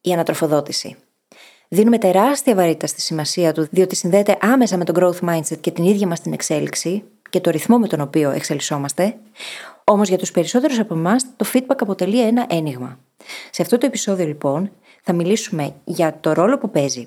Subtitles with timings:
[0.00, 0.96] η ανατροφοδότηση.
[1.68, 5.84] Δίνουμε τεράστια βαρύτητα στη σημασία του, διότι συνδέεται άμεσα με το growth mindset και την
[5.84, 9.16] ίδια μας την εξέλιξη και το ρυθμό με τον οποίο εξελισσόμαστε.
[9.84, 12.98] Όμως για τους περισσότερους από εμάς το feedback αποτελεί ένα ένιγμα.
[13.50, 14.70] Σε αυτό το επεισόδιο λοιπόν
[15.02, 17.06] θα μιλήσουμε για το ρόλο που παίζει,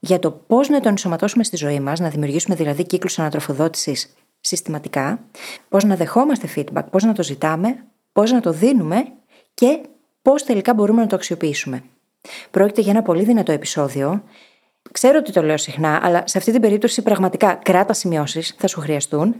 [0.00, 5.24] για το πώς να τον ενσωματώσουμε στη ζωή μας, να δημιουργήσουμε δηλαδή κύκλους ανατροφοδότησης συστηματικά,
[5.68, 9.04] πώς να δεχόμαστε feedback, πώς να το ζητάμε, πώς να το δίνουμε
[9.54, 9.80] και
[10.22, 11.82] πώς τελικά μπορούμε να το αξιοποιήσουμε.
[12.50, 14.22] Πρόκειται για ένα πολύ δυνατό επεισόδιο.
[14.92, 18.80] Ξέρω ότι το λέω συχνά, αλλά σε αυτή την περίπτωση πραγματικά κράτα σημειώσεις, θα σου
[18.80, 19.34] χρειαστούν.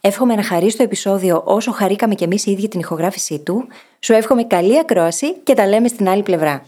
[0.00, 3.66] Εύχομαι να χαρείς το επεισόδιο όσο χαρήκαμε κι εμείς οι ίδιοι την ηχογράφησή του.
[4.00, 6.64] Σου εύχομαι καλή ακρόαση και τα λέμε στην άλλη πλευρά.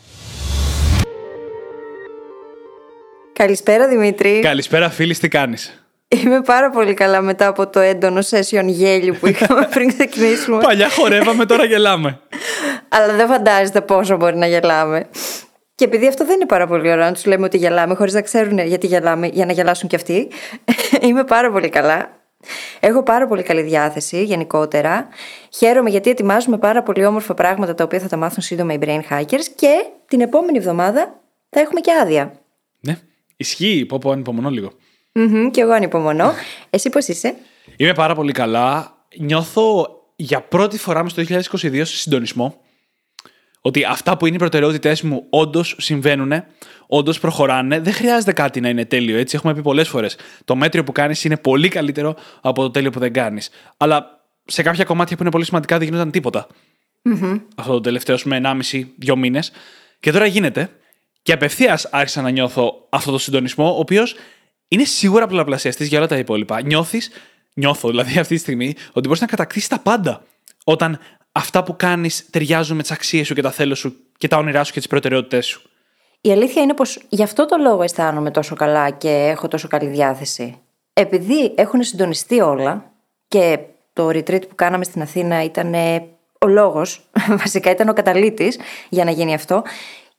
[3.33, 4.41] Καλησπέρα Δημήτρη.
[4.41, 9.27] Καλησπέρα φίλη, τι κάνεις; Είμαι πάρα πολύ καλά μετά από το έντονο session γέλιου που
[9.27, 10.63] είχαμε πριν ξεκινήσουμε.
[10.63, 12.21] Παλιά χορεύαμε, τώρα γελάμε.
[12.89, 15.09] Αλλά δεν φαντάζεστε πόσο μπορεί να γελάμε.
[15.75, 18.21] Και επειδή αυτό δεν είναι πάρα πολύ ωραίο, να τους λέμε ότι γελάμε, χωρίς να
[18.21, 20.29] ξέρουν γιατί γελάμε, για να γελάσουν κι αυτοί.
[21.07, 22.19] Είμαι πάρα πολύ καλά.
[22.81, 25.09] Έχω πάρα πολύ καλή διάθεση γενικότερα.
[25.57, 29.01] Χαίρομαι γιατί ετοιμάζουμε πάρα πολύ όμορφα πράγματα τα οποία θα τα μάθουν σύντομα οι brain
[29.11, 32.33] hackers και την επόμενη εβδομάδα θα έχουμε και άδεια.
[32.81, 32.99] Ναι,
[33.37, 33.87] ισχύει.
[33.89, 34.71] Πω πω ανυπομονώ λίγο.
[35.13, 36.33] Mm-hmm, και εγώ ανυπομονώ.
[36.71, 37.35] Εσύ πώς είσαι;
[37.77, 38.97] Είμαι πάρα πολύ καλά.
[39.19, 41.37] Νιώθω για πρώτη φορά μες στο 2022
[41.75, 42.61] σε συντονισμό
[43.61, 46.45] ότι αυτά που είναι οι προτεραιότητές μου όντως συμβαίνουν,
[46.87, 47.81] όντως προχωράνε.
[47.81, 49.19] Δεν χρειάζεται κάτι να είναι τέλειο.
[49.19, 50.17] Έτσι, έχουμε πει πολλές φορές.
[50.45, 53.51] Το μέτριο που κάνεις είναι πολύ καλύτερο από το τέλειο που δεν κάνεις.
[53.77, 56.47] Αλλά σε κάποια κομμάτια που είναι πολύ σημαντικά δεν γινόταν τίποτα.
[57.05, 57.41] Mm-hmm.
[57.57, 58.41] Αυτό το τελευταίο, με
[59.05, 59.53] 1,5-2 μήνες.
[60.01, 60.71] Και τώρα γίνεται.
[61.23, 64.15] Και απευθείας άρχισα να νιώθω αυτό το συντονισμό, ο οποίος
[64.69, 66.63] είναι σίγουρα πολλαπλασιαστής για όλα τα υπόλοιπα.
[66.63, 67.11] Νιώθεις,
[67.55, 70.23] νιώθω δηλαδή αυτή τη στιγμή, ότι μπορείς να κατακτήσεις τα πάντα
[70.65, 70.99] όταν
[71.33, 74.65] αυτά που κάνεις ταιριάζουν με τις αξίες σου και τα θέλω σου και τα όνειρά
[74.65, 75.63] σου και τις προτεραιότητές σου.
[76.21, 79.89] Η αλήθεια είναι πως γι' αυτό το λόγο αισθάνομαι τόσο καλά και έχω τόσο καλή
[79.89, 80.59] διάθεση.
[80.93, 82.93] Επειδή έχουν συντονιστεί όλα
[83.29, 83.59] και
[83.93, 85.75] το retreat που κάναμε στην Αθήνα ήταν
[86.41, 87.09] ο λόγος,
[87.43, 88.59] βασικά ήταν ο καταλήτης
[88.89, 89.63] για να γίνει αυτό.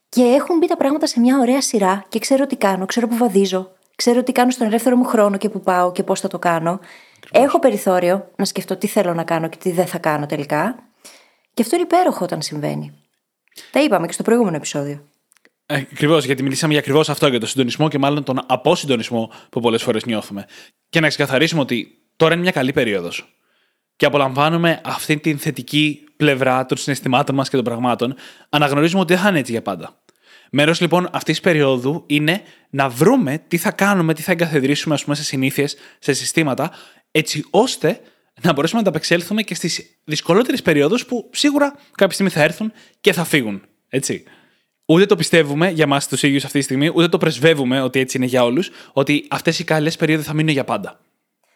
[0.10, 3.18] Και έχουν μπει τα πράγματα σε μια ωραία σειρά και ξέρω τι κάνω, ξέρω που
[3.18, 6.40] βαδίζω, ξέρω τι κάνω στον ελεύθερο μου χρόνο και που πάω και πώς θα το
[6.40, 6.80] κάνω.
[7.32, 10.89] Έχω περιθώριο να σκεφτώ τι θέλω να κάνω και τι δεν θα κάνω τελικά.
[11.54, 12.94] Και αυτό είναι υπέροχο όταν συμβαίνει.
[13.72, 15.04] Τα είπαμε και στο προηγούμενο επεισόδιο.
[15.66, 19.84] Ακριβώς, γιατί μιλήσαμε για ακριβώς αυτό, για τον συντονισμό και μάλλον τον αποσυντονισμό που πολλές
[19.84, 20.46] φορές νιώθουμε.
[20.90, 23.36] Και να ξεκαθαρίσουμε ότι τώρα είναι μια καλή περίοδος.
[23.96, 28.16] Και απολαμβάνουμε αυτή την θετική πλευρά των συναισθημάτων μας και των πραγμάτων,
[28.50, 30.00] αναγνωρίζουμε ότι δεν θα είναι έτσι για πάντα.
[30.52, 35.04] Μέρος λοιπόν αυτής της περίοδου είναι να βρούμε τι θα κάνουμε, τι θα εγκαθιδρύσουμε ας
[35.04, 36.72] πούμε, σε συνήθειες, σε συστήματα,
[37.12, 38.02] έτσι ώστε
[38.42, 43.14] να μπορέσουμε να ανταπεξέλθουμε και στις δυσκολότερες περιόδους που σίγουρα κάποια στιγμή θα έρθουν και
[43.14, 43.62] θα φύγουν.
[43.90, 44.24] Έτσι.
[44.86, 48.18] Ούτε το πιστεύουμε για εμά τους ίδιους αυτή τη στιγμή, ούτε το πρεσβεύουμε ότι έτσι
[48.18, 51.00] είναι για όλους, ότι αυτές οι καλές περίοδοι θα μείνουν για πάντα.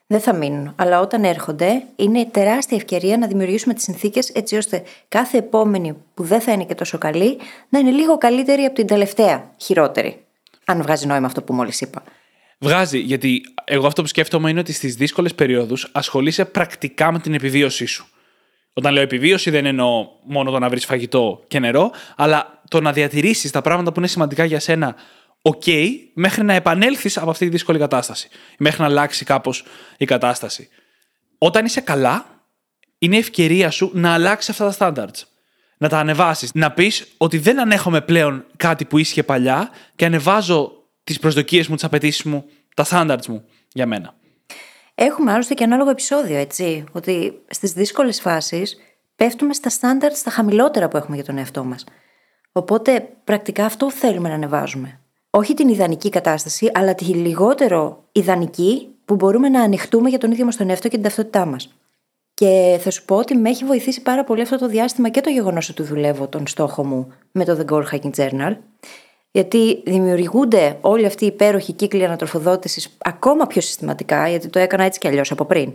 [0.08, 0.74] Δεν θα μείνουν.
[0.76, 6.24] Αλλά όταν έρχονται, είναι τεράστια ευκαιρία να δημιουργήσουμε τις συνθήκες έτσι ώστε κάθε επόμενη που
[6.24, 7.38] δεν θα είναι και τόσο καλή
[7.70, 10.24] να είναι λίγο καλύτερη από την τελευταία χειρότερη.
[10.66, 12.04] Αν βγάζει νόημα αυτό που μόλις είπα.
[12.64, 17.34] Βγάζει, γιατί εγώ αυτό που σκέφτομαι είναι ότι στις δύσκολες περιόδους ασχολείσαι πρακτικά με την
[17.34, 18.08] επιβίωσή σου.
[18.74, 22.92] Όταν λέω επιβίωση, δεν εννοώ μόνο το να βρεις φαγητό και νερό, αλλά το να
[22.92, 24.96] διατηρήσεις τα πράγματα που είναι σημαντικά για σένα
[25.42, 28.30] OK, μέχρι να επανέλθεις από αυτή τη δύσκολη κατάσταση.
[28.58, 29.64] Μέχρι να αλλάξει κάπως
[29.98, 30.70] η κατάσταση.
[31.38, 32.26] Όταν είσαι καλά,
[32.98, 35.22] είναι ευκαιρία σου να αλλάξει αυτά τα standards.
[35.78, 36.52] Να τα ανεβάσεις.
[36.54, 41.76] Να πεις ότι δεν ανέχομαι πλέον κάτι που ίσχυε παλιά και ανεβάζω τις προσδοκίες μου,
[41.76, 42.46] τις απαιτήσεις μου,
[42.76, 44.16] τα standards μου για μένα.
[44.96, 46.84] Έχουμε άλλωστε και ανάλογο επεισόδιο, έτσι.
[46.92, 48.78] Ότι στις δύσκολες φάσεις
[49.16, 51.84] πέφτουμε στα standards τα χαμηλότερα που έχουμε για τον εαυτό μας.
[52.52, 55.00] Οπότε πρακτικά αυτό θέλουμε να ανεβάζουμε.
[55.30, 60.46] Όχι την ιδανική κατάσταση, αλλά τη λιγότερο ιδανική που μπορούμε να ανοιχτούμε για τον ίδιο
[60.46, 61.74] μας τον εαυτό και την ταυτότητά μας.
[62.34, 65.30] Και θα σου πω ότι με έχει βοηθήσει πάρα πολύ αυτό το διάστημα και το
[65.30, 68.56] γεγονός ότι δουλεύω τον στόχο μου με το The Goal Hacking Journal,
[69.36, 75.00] γιατί δημιουργούνται όλοι αυτοί οι υπέροχοι κύκλοι ανατροφοδότησης ακόμα πιο συστηματικά, γιατί το έκανα έτσι
[75.00, 75.74] κι αλλιώς από πριν.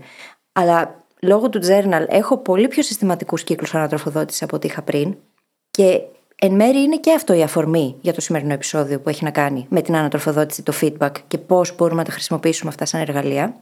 [0.53, 5.17] Αλλά λόγω του journal έχω πολύ πιο συστηματικούς κύκλους ανατροφοδότησης από ό,τι είχα πριν.
[5.71, 6.01] Και
[6.37, 9.67] εν μέρει είναι και αυτό η αφορμή για το σημερινό επεισόδιο που έχει να κάνει
[9.69, 13.55] με την ανατροφοδότηση, το feedback και πώς μπορούμε να τα χρησιμοποιήσουμε αυτά σαν εργαλεία.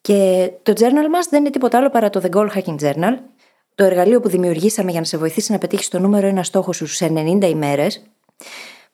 [0.00, 3.14] Και το journal μας δεν είναι τίποτα άλλο παρά το The Goal Hacking Journal,
[3.74, 6.86] το εργαλείο που δημιουργήσαμε για να σε βοηθήσει να πετύχεις το νούμερο ένα στόχο σου
[6.86, 8.02] σε 90 ημέρες.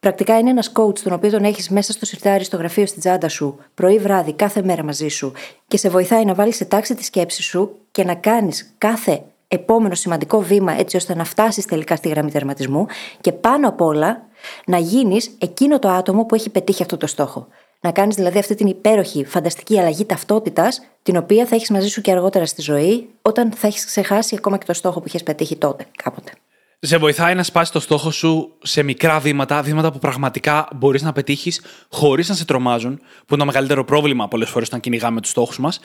[0.01, 3.29] Πρακτικά είναι ένας coach τον οποίο τον έχεις μέσα στο σιρτάρι στο γραφείο στην τσάντα
[3.29, 5.33] σου, πρωί βράδυ, κάθε μέρα μαζί σου
[5.67, 9.95] και σε βοηθάει να βάλεις σε τάξη τη σκέψη σου και να κάνεις κάθε επόμενο
[9.95, 12.87] σημαντικό βήμα έτσι ώστε να φτάσεις τελικά στη γραμμή τερματισμού
[13.21, 14.23] και πάνω απ' όλα
[14.67, 17.47] να γίνεις εκείνο το άτομο που έχει πετύχει αυτό το στόχο.
[17.81, 22.01] Να κάνεις δηλαδή αυτή την υπέροχη, φανταστική αλλαγή ταυτότητας, την οποία θα έχεις μαζί σου
[22.01, 25.57] και αργότερα στη ζωή, όταν θα έχεις ξεχάσει ακόμα και το στόχο που είχες πετύχει
[25.57, 26.33] τότε, κάποτε.
[26.81, 31.13] Σε βοηθάει να σπάσει το στόχο σου σε μικρά βήματα, βήματα που πραγματικά μπορείς να
[31.13, 35.31] πετύχεις χωρίς να σε τρομάζουν, που είναι το μεγαλύτερο πρόβλημα πολλές φορές όταν κυνηγάμε τους
[35.31, 35.81] στόχους μας.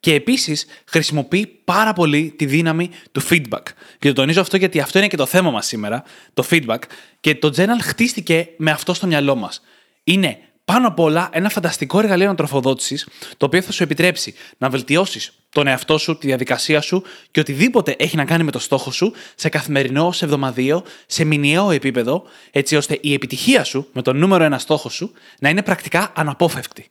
[0.00, 3.62] Και επίσης χρησιμοποιεί πάρα πολύ τη δύναμη του feedback.
[3.98, 6.02] Και το τονίζω αυτό γιατί αυτό είναι και το θέμα μας σήμερα,
[6.34, 6.82] το feedback.
[7.20, 9.62] Και το journal χτίστηκε με αυτό στο μυαλό μας.
[10.04, 15.32] Είναι πάνω απ' όλα ένα φανταστικό εργαλείο ανατροφοδότησης, το οποίο θα σου επιτρέψει να βελτιώσεις
[15.56, 19.12] τον εαυτό σου, τη διαδικασία σου και οτιδήποτε έχει να κάνει με το στόχο σου
[19.34, 24.44] σε καθημερινό, σε εβδομαδίο, σε μηνιαίο επίπεδο, έτσι ώστε η επιτυχία σου με τον νούμερο
[24.44, 26.90] ένα στόχο σου να είναι πρακτικά αναπόφευκτη.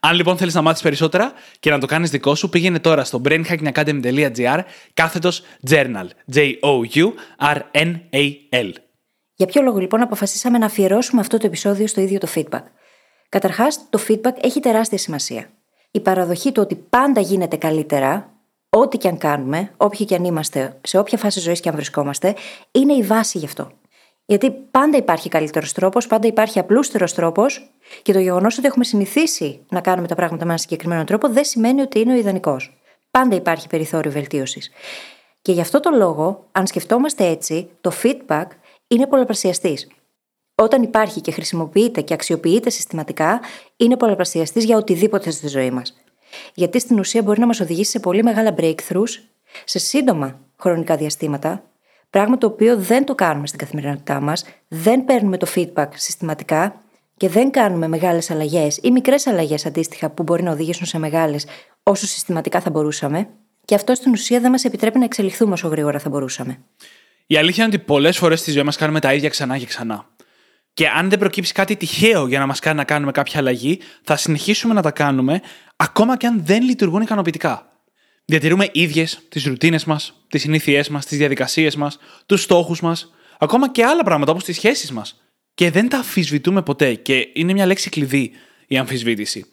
[0.00, 3.20] Αν λοιπόν θέλεις να μάθεις περισσότερα και να το κάνεις δικό σου, πήγαινε τώρα στο
[3.24, 4.60] brainhackingacademy.gr
[4.94, 6.06] κάθετος journal.
[6.34, 7.12] J-O-U-R-N-A-L.
[9.34, 12.62] Για ποιο λόγο λοιπόν αποφασίσαμε να αφιερώσουμε αυτό το επεισόδιο στο ίδιο το feedback;
[13.28, 15.61] Καταρχάς, το feedback έχει τεράστια σημασία.
[15.94, 18.32] Η παραδοχή του ότι πάντα γίνεται καλύτερα,
[18.68, 22.34] ό,τι και αν κάνουμε, όποιοι και αν είμαστε, σε όποια φάση ζωής και αν βρισκόμαστε,
[22.70, 23.70] είναι η βάση γι' αυτό.
[24.24, 27.70] Γιατί πάντα υπάρχει καλύτερος τρόπος, πάντα υπάρχει απλούστερος τρόπος
[28.02, 31.44] και το γεγονός ότι έχουμε συνηθίσει να κάνουμε τα πράγματα με έναν συγκεκριμένο τρόπο δεν
[31.44, 32.76] σημαίνει ότι είναι ο ιδανικός.
[33.10, 34.70] Πάντα υπάρχει περιθώριο βελτίωσης.
[35.42, 38.46] Και γι' αυτό το λόγο, αν σκεφτόμαστε έτσι, το feedback
[38.88, 39.88] είναι πολλαπλασιαστής.
[40.54, 43.40] Όταν υπάρχει και χρησιμοποιείται και αξιοποιείται συστηματικά,
[43.76, 45.94] είναι πολλαπλασιαστής για οτιδήποτε στη ζωή μας.
[46.54, 49.18] Γιατί στην ουσία μπορεί να μας οδηγήσει σε πολύ μεγάλα breakthroughs
[49.64, 51.62] σε σύντομα χρονικά διαστήματα,
[52.10, 56.82] πράγμα το οποίο δεν το κάνουμε στην καθημερινότητά μας, δεν παίρνουμε το feedback συστηματικά
[57.16, 61.46] και δεν κάνουμε μεγάλες αλλαγές ή μικρές αλλαγές αντίστοιχα που μπορεί να οδηγήσουν σε μεγάλες
[61.82, 63.28] όσο συστηματικά θα μπορούσαμε,
[63.64, 66.58] και αυτό στην ουσία δεν μας επιτρέπει να εξελιχθούμε όσο γρήγορα θα μπορούσαμε.
[67.26, 70.06] Η αλήθεια είναι ότι πολλές φορές στη ζωή μας κάνουμε τα ίδια ξανά και ξανά.
[70.74, 74.16] Και αν δεν προκύψει κάτι τυχαίο για να μας κάνει να κάνουμε κάποια αλλαγή, θα
[74.16, 75.40] συνεχίσουμε να τα κάνουμε
[75.76, 77.66] ακόμα και αν δεν λειτουργούν ικανοποιητικά.
[78.24, 83.70] Διατηρούμε ίδιες τις ρουτίνες μας, τις συνήθειές μας, τις διαδικασίες μας, τους στόχους μας, ακόμα
[83.70, 85.20] και άλλα πράγματα όπως τις σχέσεις μας.
[85.54, 86.94] Και δεν τα αμφισβητούμε ποτέ.
[86.94, 88.30] Και είναι μια λέξη κλειδί
[88.66, 89.46] η αμφισβήτηση.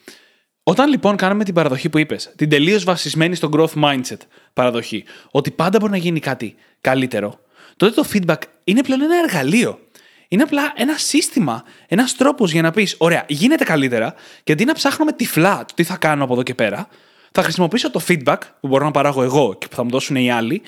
[0.63, 4.17] Όταν λοιπόν κάνουμε την παραδοχή που είπες, την τελείως βασισμένη στο growth mindset
[4.53, 7.39] παραδοχή, ότι πάντα μπορεί να γίνει κάτι καλύτερο,
[7.77, 9.79] τότε το feedback είναι πλέον ένα εργαλείο
[10.31, 14.73] είναι απλά ένα σύστημα, ένας τρόπος για να πεις: Ωραία, γίνεται καλύτερα και αντί να
[14.73, 16.87] ψάχνουμε τυφλά το τι θα κάνω από εδώ και πέρα,
[17.31, 20.31] θα χρησιμοποιήσω το feedback που μπορώ να παράγω εγώ και που θα μου δώσουν οι
[20.31, 20.61] άλλοι,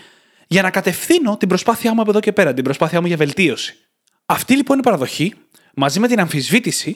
[0.48, 3.75] για να κατευθύνω την προσπάθειά μου από εδώ και πέρα, την προσπάθειά μου για βελτίωση.
[4.25, 5.34] Αυτή λοιπόν η παραδοχή,
[5.74, 6.96] μαζί με την αμφισβήτηση,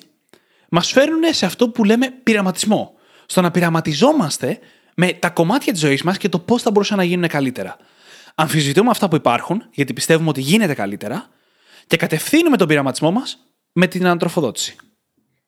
[0.69, 2.93] μας φέρνουν σε αυτό που λέμε πειραματισμό.
[3.25, 4.59] Στο να πειραματιζόμαστε
[4.95, 7.77] με τα κομμάτια της ζωής μας και το πώς θα μπορούσαν να γίνουν καλύτερα.
[8.35, 11.29] Αμφισβητούμε αυτά που υπάρχουν, γιατί πιστεύουμε ότι γίνεται καλύτερα,
[11.87, 14.75] και κατευθύνουμε τον πειραματισμό μας με την ανατροφοδότηση.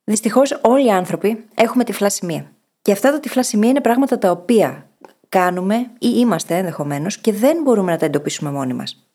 [0.03, 2.51] Δυστυχώς, όλοι οι άνθρωποι έχουμε τυφλά σημεία.
[2.81, 4.89] Και αυτά τα τυφλά σημεία είναι πράγματα τα οποία
[5.29, 9.07] κάνουμε ή είμαστε ενδεχομένως και δεν μπορούμε να τα εντοπίσουμε μόνοι μας.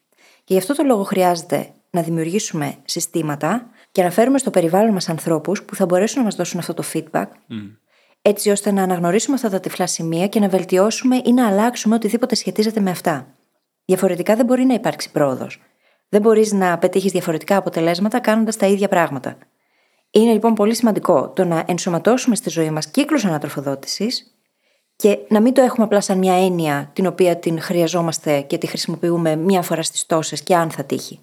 [0.44, 5.08] Και γι' αυτό το λόγο χρειάζεται να δημιουργήσουμε συστήματα και να φέρουμε στο περιβάλλον μας
[5.08, 7.26] ανθρώπους που θα μπορέσουν να μας δώσουν αυτό το feedback,
[8.22, 12.34] έτσι ώστε να αναγνωρίσουμε αυτά τα τυφλά σημεία και να βελτιώσουμε ή να αλλάξουμε οτιδήποτε
[12.34, 13.26] σχετίζεται με αυτά.
[13.84, 15.60] Διαφορετικά δεν μπορεί να υπάρξει πρόοδος.
[16.12, 19.36] Δεν μπορείς να πετύχεις διαφορετικά αποτελέσματα κάνοντας τα ίδια πράγματα.
[20.10, 24.34] Είναι λοιπόν πολύ σημαντικό το να ενσωματώσουμε στη ζωή μας κύκλους ανατροφοδότησης
[24.96, 28.66] και να μην το έχουμε απλά σαν μια έννοια την οποία την χρειαζόμαστε και τη
[28.66, 31.20] χρησιμοποιούμε μία φορά στις τόσες και αν θα τύχει.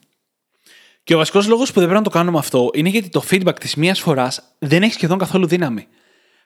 [1.03, 3.60] Και ο βασικός λόγος που δεν πρέπει να το κάνουμε αυτό είναι γιατί το feedback
[3.60, 5.88] της μίας φοράς δεν έχει σχεδόν καθόλου δύναμη.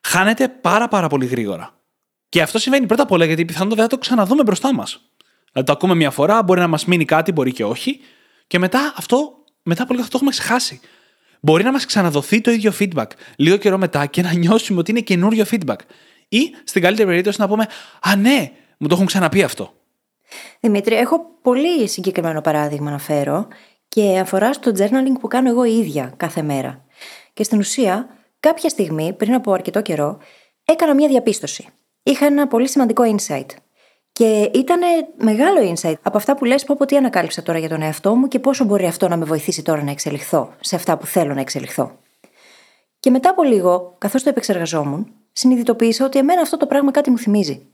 [0.04, 1.80] Χάνεται πάρα πάρα πολύ γρήγορα.
[2.30, 5.00] Και αυτό συμβαίνει πρώτα απ' όλα γιατί πιθανότατα δεν θα το ξαναδούμε μπροστά μας.
[5.52, 8.00] Δηλαδή το ακούμε μία φορά, μπορεί να μας μείνει κάτι, μπορεί και όχι,
[8.48, 10.80] και μετά αυτό, μετά από λίγο θα το έχουμε ξεχάσει.
[11.42, 15.00] Μπορεί να μας ξαναδοθεί το ίδιο feedback λίγο καιρό μετά και να νιώσουμε ότι είναι
[15.00, 15.80] καινούριο feedback.
[16.28, 17.68] Ή στην καλύτερη περίπτωση να πούμε
[18.02, 19.74] Α, ναι, μου το έχουν ξαναπεί αυτό.
[20.60, 23.48] Δημήτρη, έχω πολύ συγκεκριμένο παράδειγμα να φέρω
[23.88, 26.86] και αφορά στο journaling που κάνω εγώ ίδια κάθε μέρα.
[27.34, 28.08] Και στην ουσία,
[28.40, 30.18] κάποια στιγμή, πριν από αρκετό καιρό,
[30.66, 31.68] έκανα μια διαπίστωση.
[32.04, 33.46] Είχα ένα πολύ σημαντικό insight.
[34.14, 34.80] Και ήταν
[35.18, 38.28] μεγάλο insight από αυτά που λες πω πω τι ανακάλυψα τώρα για τον εαυτό μου
[38.28, 41.40] και πόσο μπορεί αυτό να με βοηθήσει τώρα να εξελιχθώ σε αυτά που θέλω να
[41.40, 41.92] εξελιχθώ.
[43.00, 47.18] Και μετά από λίγο, καθώς το επεξεργαζόμουν, συνειδητοποίησα ότι εμένα αυτό το πράγμα κάτι μου
[47.18, 47.66] θυμίζει.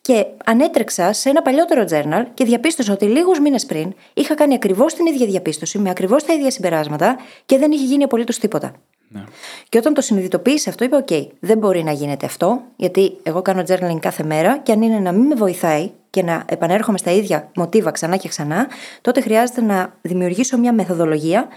[0.00, 4.94] Και ανέτρεξα σε ένα παλιότερο journal και διαπίστωσα ότι λίγους μήνες πριν είχα κάνει ακριβώς
[4.94, 8.72] την ίδια διαπίστωση, με ακριβώς τα ίδια συμπεράσματα και δεν είχε γίνει απολύτως τίποτα.
[9.12, 9.24] Ναι.
[9.68, 13.62] Και όταν το συνειδητοποίησα αυτό, είπα: OK, δεν μπορεί να γίνεται αυτό, γιατί εγώ κάνω
[13.68, 17.50] journaling κάθε μέρα και αν είναι να μην με βοηθάει και να επανέρχομαι στα ίδια
[17.54, 18.66] μοτίβα ξανά και ξανά,
[19.00, 21.48] τότε χρειάζεται να δημιουργήσω μια μεθοδολογία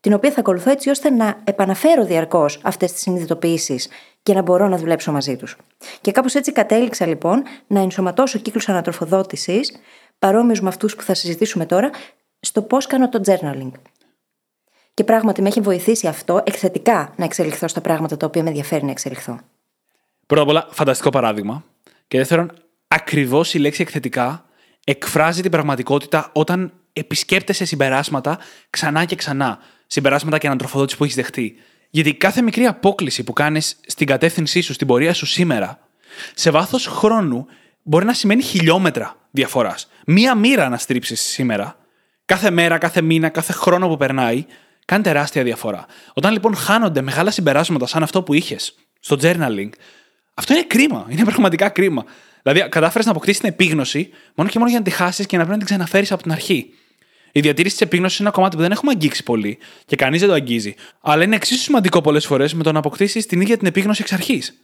[0.00, 3.88] την οποία θα ακολουθώ έτσι ώστε να επαναφέρω διαρκώς αυτές τις συνειδητοποιήσεις
[4.22, 5.56] και να μπορώ να δουλέψω μαζί τους.
[6.00, 9.72] Και κάπως έτσι κατέληξα λοιπόν να ενσωματώσω κύκλους ανατροφοδότησης,
[10.18, 11.90] παρόμοιους με αυτούς που θα συζητήσουμε τώρα,
[12.40, 13.70] στο πώς κάνω το journaling.
[14.94, 18.84] Και πράγματι με έχει βοηθήσει αυτό εκθετικά να εξελιχθώ στα πράγματα τα οποία με ενδιαφέρει
[18.84, 19.40] να εξελιχθώ.
[20.26, 21.64] Πρώτα απ' όλα, φανταστικό παράδειγμα.
[22.08, 22.52] Και δεύτερον,
[22.88, 24.44] ακριβώς η λέξη εκθετικά
[24.84, 28.38] εκφράζει την πραγματικότητα όταν επισκέπτεσαι συμπεράσματα
[28.70, 29.58] ξανά και ξανά.
[29.86, 31.56] Συμπεράσματα και ανατροφοδότηση που έχεις δεχτεί.
[31.90, 35.78] Γιατί κάθε μικρή απόκληση που κάνεις στην κατεύθυνσή σου, στην πορεία σου σήμερα,
[36.34, 37.46] σε βάθος χρόνου
[37.82, 39.90] μπορεί να σημαίνει χιλιόμετρα διαφοράς.
[40.06, 41.76] Μία μοίρα να στρίψεις σήμερα,
[42.24, 44.46] κάθε μέρα, κάθε μήνα, κάθε χρόνο που περνάει,
[44.84, 45.86] κάνει τεράστια διαφορά.
[46.12, 49.68] Όταν λοιπόν χάνονται μεγάλα συμπεράσματα σαν αυτό που είχες στο journaling,
[50.34, 51.06] αυτό είναι κρίμα.
[51.08, 52.04] Είναι πραγματικά κρίμα.
[52.42, 55.44] Δηλαδή, κατάφερες να αποκτήσεις την επίγνωση μόνο και μόνο για να τη χάσεις και να
[55.44, 56.70] πρέπει να την ξαναφέρεις από την αρχή.
[57.32, 60.28] Η διατήρηση της επίγνωσης είναι ένα κομμάτι που δεν έχουμε αγγίξει πολύ και κανείς δεν
[60.28, 60.74] το αγγίζει.
[61.00, 64.12] Αλλά είναι εξίσου σημαντικό πολλές φορές με το να αποκτήσεις την ίδια την επίγνωση εξ
[64.12, 64.58] αρχής.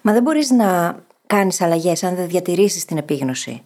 [0.00, 3.62] Μα δεν μπορείς να κάνεις αλλαγές αν δεν διατηρήσεις την επίγνωση.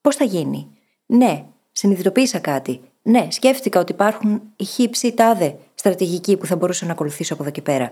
[0.00, 0.68] Πώς θα γίνει;
[1.06, 2.80] Ναι, συνειδητοποίησα κάτι.
[3.10, 7.52] Ναι, σκέφτηκα ότι υπάρχουν οι χύψη τάδε στρατηγικοί που θα μπορούσα να ακολουθήσω από εδώ
[7.52, 7.90] και πέρα.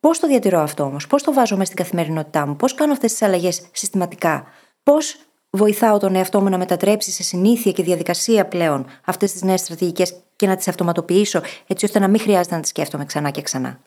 [0.00, 3.10] Πώς το διατηρώ αυτό όμως, πώς το βάζω μέσα στην καθημερινότητά μου, πώς κάνω αυτές
[3.10, 4.46] τις αλλαγές συστηματικά,
[4.82, 5.16] πώς
[5.50, 10.14] βοηθάω τον εαυτό μου να μετατρέψει σε συνήθεια και διαδικασία πλέον αυτές τις νέες στρατηγικές
[10.36, 13.80] και να τις αυτοματοποιήσω, έτσι ώστε να μην χρειάζεται να τις σκέφτομαι ξανά και ξανά;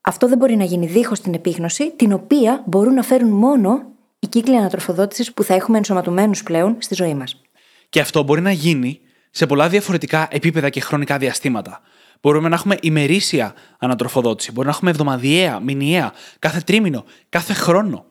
[0.00, 3.82] Αυτό δεν μπορεί να γίνει δίχως την επίγνωση, την οποία μπορούν να φέρουν μόνο
[4.18, 7.42] οι κύκλοι ανατροφοδότησης που θα έχουμε ενσωματωμένους πλέον στη ζωή μας.
[7.88, 9.00] Και αυτό μπορεί να γίνει
[9.36, 11.80] σε πολλά διαφορετικά επίπεδα και χρονικά διαστήματα.
[12.20, 18.04] Μπορούμε να έχουμε ημερήσια ανατροφοδότηση, μπορούμε να έχουμε εβδομαδιαία, μηνιαία, κάθε τρίμηνο, κάθε χρόνο.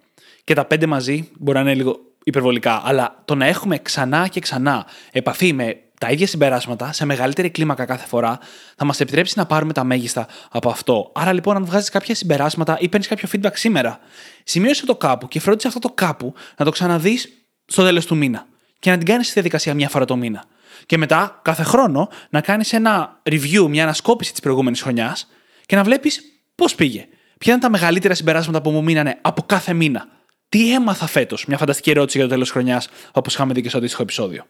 [0.43, 4.39] Και τα πέντε μαζί μπορεί να είναι λίγο υπερβολικά, αλλά το να έχουμε ξανά και
[4.39, 8.39] ξανά επαφή με τα ίδια συμπεράσματα σε μεγαλύτερη κλίμακα κάθε φορά
[8.75, 11.11] θα μας επιτρέψει να πάρουμε τα μέγιστα από αυτό.
[11.15, 13.99] Άρα λοιπόν, αν βγάζεις κάποια συμπεράσματα ή παίρνεις κάποιο feedback σήμερα,
[14.43, 17.29] σημείωσε το κάπου και φρόντισε αυτό το κάπου να το ξαναδείς
[17.65, 18.45] στο τέλος του μήνα
[18.79, 20.43] και να την κάνεις στη διαδικασία μια φορά το μήνα.
[20.85, 25.27] Και μετά, κάθε χρόνο, να κάνεις ένα review, μια ανασκόπηση της προηγούμενης χρονιάς
[25.65, 26.21] και να βλέπεις
[26.55, 27.07] πώς πήγε.
[27.37, 30.07] Ποια είναι τα μεγαλύτερα συμπεράσματα που μου μείνανε από κάθε μήνα.
[30.49, 33.77] Τι έμαθα φέτος, μια φανταστική ερώτηση για το τέλος χρονιάς, όπως είχαμε δει και στο
[33.77, 34.45] αντίστοιχο επεισόδιο.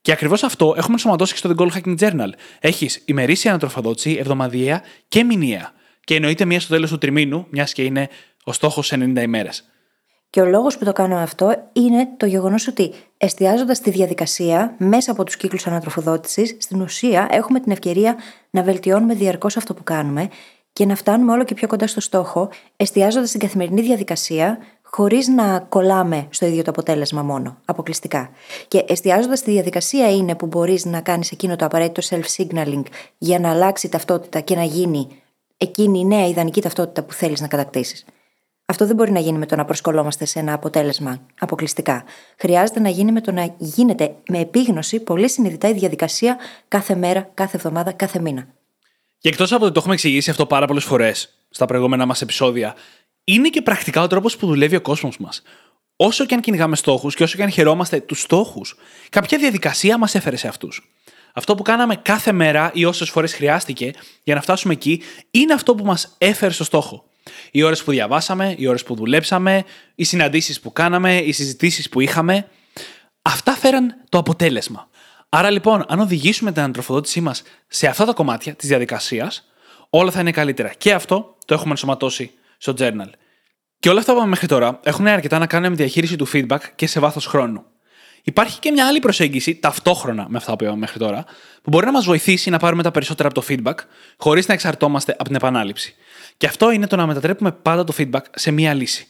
[0.00, 2.28] Και ακριβώς αυτό έχουμε ενσωματώσει και στο The Goal Hacking Journal.
[2.60, 5.72] Έχεις ημερήσια ανατροφοδότηση, εβδομαδιαία και μηνιαία.
[6.04, 8.08] Και εννοείται μία στο τέλος του τριμήνου, μιας και είναι
[8.44, 9.64] ο στόχος 90 ημέρες.
[10.34, 15.10] Και ο λόγος που το κάνω αυτό είναι το γεγονός ότι εστιάζοντας τη διαδικασία μέσα
[15.10, 18.16] από τους κύκλους ανατροφοδότησης, στην ουσία έχουμε την ευκαιρία
[18.50, 20.28] να βελτιώνουμε διαρκώς αυτό που κάνουμε
[20.72, 25.58] και να φτάνουμε όλο και πιο κοντά στο στόχο, εστιάζοντας την καθημερινή διαδικασία, χωρίς να
[25.68, 28.30] κολλάμε στο ίδιο το αποτέλεσμα μόνο, αποκλειστικά.
[28.68, 32.82] Και εστιάζοντας τη διαδικασία είναι που μπορείς να κάνεις εκείνο το απαραίτητο self-signaling
[33.18, 35.08] για να αλλάξει ταυτότητα και να γίνει
[35.56, 38.04] εκείνη η νέα ιδανική ταυτότητα που θέλεις να κατακτήσεις.
[38.66, 42.04] Αυτό δεν μπορεί να γίνει με το να προσκολόμαστε σε ένα αποτέλεσμα αποκλειστικά.
[42.38, 47.30] Χρειάζεται να γίνει με το να γίνεται με επίγνωση πολύ συνειδητά η διαδικασία κάθε μέρα,
[47.34, 48.46] κάθε εβδομάδα, κάθε μήνα.
[49.18, 52.74] Και εκτός από ότι το έχουμε εξηγήσει αυτό πάρα πολλές φορές στα προηγούμενα μας επεισόδια,
[53.24, 55.42] είναι και πρακτικά ο τρόπος που δουλεύει ο κόσμος μας.
[55.96, 58.76] Όσο και αν κυνηγάμε στόχους και όσο και αν χαιρόμαστε τους στόχους,
[59.08, 60.92] κάποια διαδικασία μας έφερε σε αυτούς.
[61.32, 63.90] Αυτό που κάναμε κάθε μέρα ή όσες φορές χρειάστηκε
[64.22, 67.04] για να φτάσουμε εκεί είναι αυτό που μας έφερε στο στόχο.
[67.50, 69.64] Οι ώρες που διαβάσαμε, οι ώρες που δουλέψαμε,
[69.94, 72.48] οι συναντήσεις που κάναμε, οι συζητήσεις που είχαμε.
[73.22, 74.88] Αυτά φέραν το αποτέλεσμα.
[75.28, 79.44] Άρα λοιπόν, αν οδηγήσουμε την ανατροφοδότησή μας σε αυτά τα κομμάτια της διαδικασίας,
[79.90, 80.72] όλα θα είναι καλύτερα.
[80.78, 83.08] Και αυτό το έχουμε ενσωματώσει στο journal.
[83.78, 86.58] Και όλα αυτά που είπαμε μέχρι τώρα έχουν αρκετά να κάνουν με διαχείριση του feedback
[86.74, 87.64] και σε βάθος χρόνου.
[88.22, 91.24] Υπάρχει και μια άλλη προσέγγιση ταυτόχρονα με αυτά που είπαμε μέχρι τώρα,
[91.62, 93.74] που μπορεί να μας βοηθήσει να πάρουμε τα περισσότερα από το feedback,
[94.16, 95.94] χωρίς να εξαρτώμαστε από την επανάληψη.
[96.36, 99.06] Και αυτό είναι το να μετατρέπουμε πάντα το feedback σε μία λύση.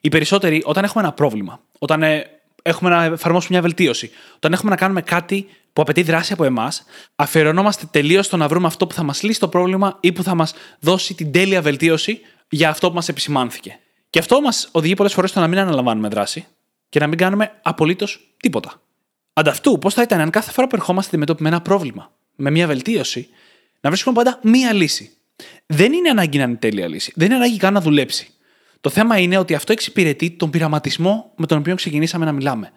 [0.00, 2.26] Οι περισσότεροι, όταν έχουμε ένα πρόβλημα, όταν ε,
[2.62, 6.84] έχουμε να εφαρμόσουμε μια βελτίωση, όταν έχουμε να κάνουμε κάτι που απαιτεί δράση από εμάς,
[7.16, 10.34] αφιερωνόμαστε τελείως στο να βρούμε αυτό που θα μας λύσει το πρόβλημα ή που θα
[10.34, 13.78] μας δώσει την τέλεια βελτίωση για αυτό που μας επισημάνθηκε.
[14.10, 16.46] Και αυτό μας οδηγεί πολλές φορές στο να μην αναλαμβάνουμε δράση.
[16.88, 18.82] Και και να μην κάνουμε απολύτως τίποτα.
[19.32, 22.66] Ανταυτού, πώς θα ήταν αν κάθε φορά που ερχόμαστε αντιμετώπιοι με ένα πρόβλημα, με μια
[22.66, 23.28] βελτίωση,
[23.80, 25.15] να βρίσκουμε πάντα μία λύση.
[25.66, 27.12] Δεν είναι ανάγκη να είναι τέλεια λύση.
[27.16, 28.28] Δεν είναι ανάγκη καν να δουλέψει.
[28.80, 32.72] Το θέμα είναι ότι αυτό εξυπηρετεί τον πειραματισμό με τον οποίο ξεκινήσαμε να μιλάμε.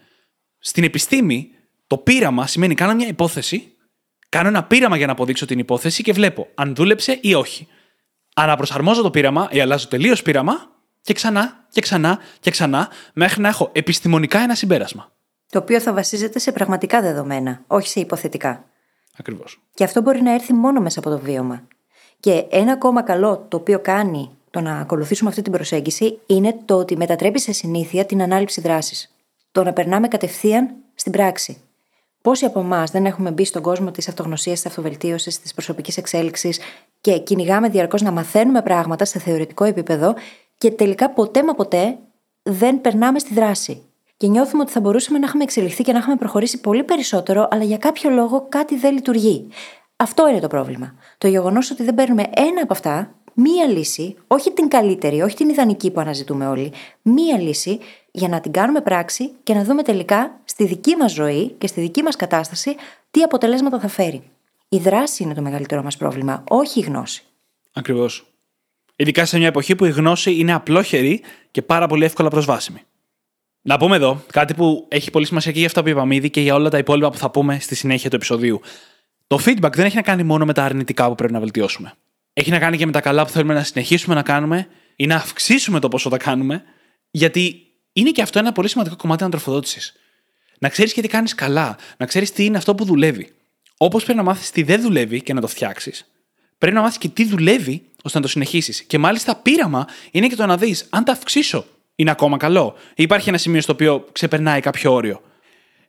[0.59, 1.49] Στην επιστήμη,
[1.87, 3.75] το πείραμα σημαίνει κάνω μια υπόθεση,
[4.29, 7.67] κάνω ένα πείραμα για να αποδείξω την υπόθεση και βλέπω αν δούλεψε ή όχι.
[8.35, 10.53] Αναπροσαρμόζω το πείραμα ή αλλάζω τελείως πείραμα
[11.01, 15.11] και ξανά και ξανά και ξανά μέχρι να έχω επιστημονικά ένα συμπέρασμα.
[15.49, 18.65] Το οποίο θα βασίζεται σε πραγματικά δεδομένα, όχι σε υποθετικά.
[19.17, 19.61] Ακριβώς.
[19.73, 21.67] Και αυτό μπορεί να έρθει μόνο μέσα από το βίωμα.
[22.19, 26.75] Και ένα ακόμα καλό το οποίο κάνει το να ακολουθήσουμε αυτή την προσέγγιση είναι το
[26.75, 29.15] ότι μετατρέπει σε συνήθεια την ανάληψη δράσης.
[29.51, 31.61] Το να περνάμε κατευθείαν στην πράξη.
[32.21, 36.59] Πόσοι από εμάς δεν έχουμε μπει στον κόσμο της αυτογνωσίας, της αυτοβελτίωσης, της προσωπικής εξέλιξης
[37.01, 40.13] και κυνηγάμε διαρκώς να μαθαίνουμε πράγματα σε θεωρητικό επίπεδο
[40.57, 41.97] και τελικά ποτέ μα ποτέ
[42.43, 43.81] δεν περνάμε στη δράση.
[44.17, 47.63] Και νιώθουμε ότι θα μπορούσαμε να έχουμε εξελιχθεί και να έχουμε προχωρήσει πολύ περισσότερο, αλλά
[47.63, 49.47] για κάποιο λόγο κάτι δεν λειτουργεί.
[50.01, 50.95] Αυτό είναι το πρόβλημα.
[51.17, 55.49] Το γεγονός ότι δεν παίρνουμε ένα από αυτά, μία λύση, όχι την καλύτερη, όχι την
[55.49, 57.79] ιδανική που αναζητούμε όλοι, μία λύση
[58.11, 61.81] για να την κάνουμε πράξη και να δούμε τελικά στη δική μας ζωή και στη
[61.81, 62.75] δική μας κατάσταση
[63.11, 64.23] τι αποτελέσματα θα φέρει.
[64.69, 67.23] Η δράση είναι το μεγαλύτερο μας πρόβλημα, όχι η γνώση.
[67.73, 68.25] Ακριβώς.
[68.95, 72.81] Ειδικά σε μια εποχή που η γνώση είναι απλόχερη και πάρα πολύ εύκολα προσβάσιμη.
[73.61, 76.41] Να πούμε εδώ κάτι που έχει πολύ σημασία και για αυτά που είπαμε ήδη και
[76.41, 78.61] για όλα τα υπόλοιπα που θα πούμε στη συνέχεια του επεισοδίου.
[79.29, 81.93] Το feedback δεν έχει να κάνει μόνο με τα αρνητικά που πρέπει να βελτιώσουμε.
[82.33, 85.15] Έχει να κάνει και με τα καλά που θέλουμε να συνεχίσουμε να κάνουμε ή να
[85.15, 86.63] αυξήσουμε το πόσο τα κάνουμε,
[87.11, 87.61] γιατί
[87.93, 89.93] είναι και αυτό ένα πολύ σημαντικό κομμάτι ανατροφοδότησης.
[90.59, 93.31] Να ξέρεις και τι κάνεις καλά, να ξέρεις τι είναι αυτό που δουλεύει.
[93.77, 96.11] Όπως πρέπει να μάθεις τι δεν δουλεύει και να το φτιάξεις,
[96.57, 98.83] πρέπει να μάθεις και τι δουλεύει ώστε να το συνεχίσεις.
[98.83, 102.75] Και μάλιστα πείραμα είναι και το να δεις αν τα αυξήσω είναι ακόμα καλό.
[102.89, 105.21] Ή υπάρχει ένα σημείο στο οποίο ξεπερνάει κάποιο όριο.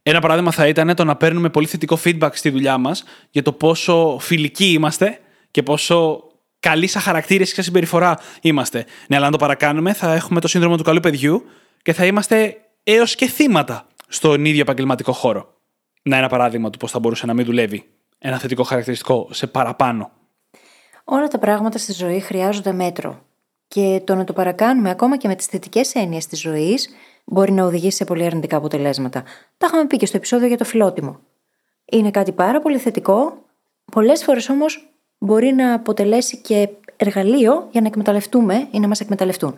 [0.02, 3.52] Ένα παράδειγμα θα ήταν το να παίρνουμε πολύ θετικό feedback στη δουλειά μας για το
[3.52, 5.18] πόσο φιλικοί είμαστε
[5.50, 6.24] και πόσο
[6.60, 8.84] καλοί σαν χαρακτήρες και σαν συμπεριφορά είμαστε.
[9.08, 11.44] Ναι, αλλά αν το παρακάνουμε, θα έχουμε το σύνδρομο του καλού παιδιού
[11.82, 15.54] και θα είμαστε έως και θύματα στον ίδιο επαγγελματικό χώρο.
[16.02, 17.84] Να ένα παράδειγμα του πώς θα μπορούσε να μην δουλεύει
[18.18, 20.10] ένα θετικό χαρακτηριστικό σε παραπάνω.
[21.04, 23.24] Όλα τα πράγματα στη ζωή χρειάζονται μέτρο.
[23.68, 26.88] Και το να το παρακάνουμε ακόμα και με τις θετικές έννοιες της ζωής
[27.24, 29.22] μπορεί να οδηγήσει σε πολύ αρνητικά αποτελέσματα.
[29.58, 31.18] Τα είχαμε πει και στο επεισόδιο για το φιλότιμο.
[31.84, 33.44] Είναι κάτι πάρα πολύ θετικό,
[33.92, 39.54] πολλές φορές όμως μπορεί να αποτελέσει και εργαλείο για να εκμεταλλευτούμε ή να μας εκμεταλλευτούν.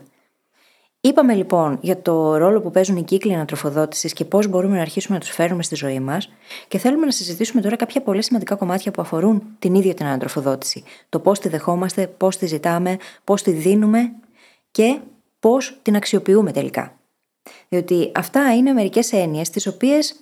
[1.05, 5.15] Είπαμε λοιπόν για το ρόλο που παίζουν οι κύκλοι ανατροφοδότησης και πώς μπορούμε να αρχίσουμε
[5.15, 6.33] να τους φέρουμε στη ζωή μας,
[6.69, 10.83] και θέλουμε να συζητήσουμε τώρα κάποια πολύ σημαντικά κομμάτια που αφορούν την ίδια την ανατροφοδότηση.
[11.09, 14.13] Το πώς τη δεχόμαστε, πώς τη ζητάμε, πώς τη δίνουμε
[14.71, 14.99] και
[15.41, 16.97] πώς την αξιοποιούμε τελικά.
[17.69, 20.15] Διότι αυτά είναι μερικές έννοιες τις οποίες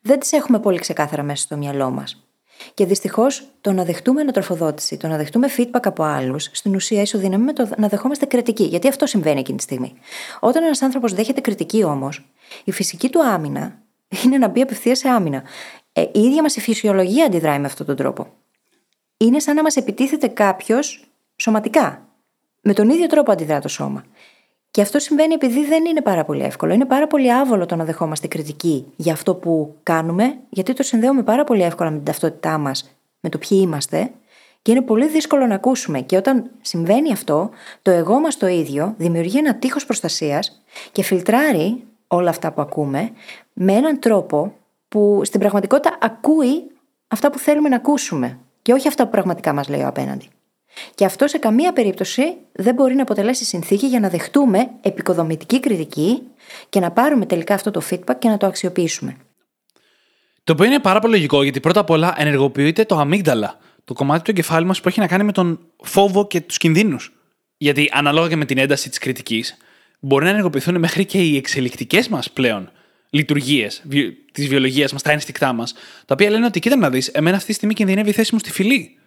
[0.00, 2.26] δεν τις έχουμε πολύ ξεκάθαρα μέσα στο μυαλό μας.
[2.74, 7.44] Και δυστυχώς το να δεχτούμε ανατροφοδότηση, το να δεχτούμε feedback από άλλους, στην ουσία ισοδυναμεί
[7.44, 8.64] με το να δεχόμαστε κριτική.
[8.64, 9.92] Γιατί αυτό συμβαίνει εκείνη τη στιγμή.
[10.40, 12.24] Όταν ένας άνθρωπος δέχεται κριτική όμως,
[12.64, 13.78] η φυσική του άμυνα
[14.24, 15.42] είναι να μπει απευθείας σε άμυνα.
[15.92, 18.26] Ε, η ίδια μας η φυσιολογία αντιδράει με αυτόν τον τρόπο.
[19.16, 21.04] Είναι σαν να μας επιτίθεται κάποιος
[21.36, 22.06] σωματικά.
[22.60, 24.04] Με τον ίδιο τρόπο αντιδρά το σώμα.
[24.72, 26.72] Και αυτό συμβαίνει επειδή δεν είναι πάρα πολύ εύκολο.
[26.72, 31.22] Είναι πάρα πολύ άβολο το να δεχόμαστε κριτική για αυτό που κάνουμε, γιατί το συνδέουμε
[31.22, 34.10] πάρα πολύ εύκολα με την ταυτότητά μας, με το ποιοι είμαστε,
[34.62, 36.00] και είναι πολύ δύσκολο να ακούσουμε.
[36.00, 37.50] Και όταν συμβαίνει αυτό,
[37.82, 43.10] το εγώ μας το ίδιο δημιουργεί ένα τείχος προστασίας και φιλτράρει όλα αυτά που ακούμε
[43.52, 44.54] με έναν τρόπο
[44.88, 46.70] που στην πραγματικότητα ακούει
[47.08, 50.28] αυτά που θέλουμε να ακούσουμε και όχι αυτά που πραγματικά μας λέει ο απέναντι.
[50.94, 56.22] Και αυτό σε καμία περίπτωση δεν μπορεί να αποτελέσει συνθήκη για να δεχτούμε επικοδομητική κριτική
[56.68, 59.16] και να πάρουμε τελικά αυτό το feedback και να το αξιοποιήσουμε.
[60.44, 64.22] Το οποίο είναι πάρα πολύ λογικό, γιατί πρώτα απ' όλα ενεργοποιείται το αμύγδαλα, το κομμάτι
[64.22, 67.12] του εγκεφάλου μας που έχει να κάνει με τον φόβο και τους κινδύνους.
[67.56, 69.56] Γιατί ανάλογα και με την ένταση της κριτικής,
[70.00, 72.70] μπορεί να ενεργοποιηθούν μέχρι και οι εξελικτικές μας πλέον
[73.10, 73.82] λειτουργίες
[74.32, 75.72] της βιολογίας μας, τα ένστικτά μας,
[76.06, 78.38] τα οποία λένε ότι κοίτα να δεις, εμένα αυτή τη στιγμή κινδυνεύει η θέση μου
[78.38, 78.98] στη φυλή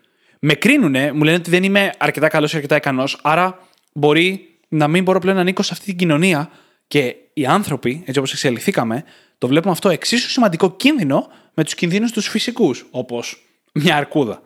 [0.48, 4.88] με κρίνουνε, μου λένε ότι δεν είμαι αρκετά καλός ή αρκετά ικανός, άρα μπορεί να
[4.88, 6.50] μην μπορώ πλέον να ανήκω σε αυτή την κοινωνία.
[6.88, 9.04] Και οι άνθρωποι, έτσι όπως εξελιχθήκαμε,
[9.38, 14.42] το βλέπουμε αυτό εξίσου σημαντικό κίνδυνο με τους κινδύνους τους φυσικούς, όπως μια αρκούδα.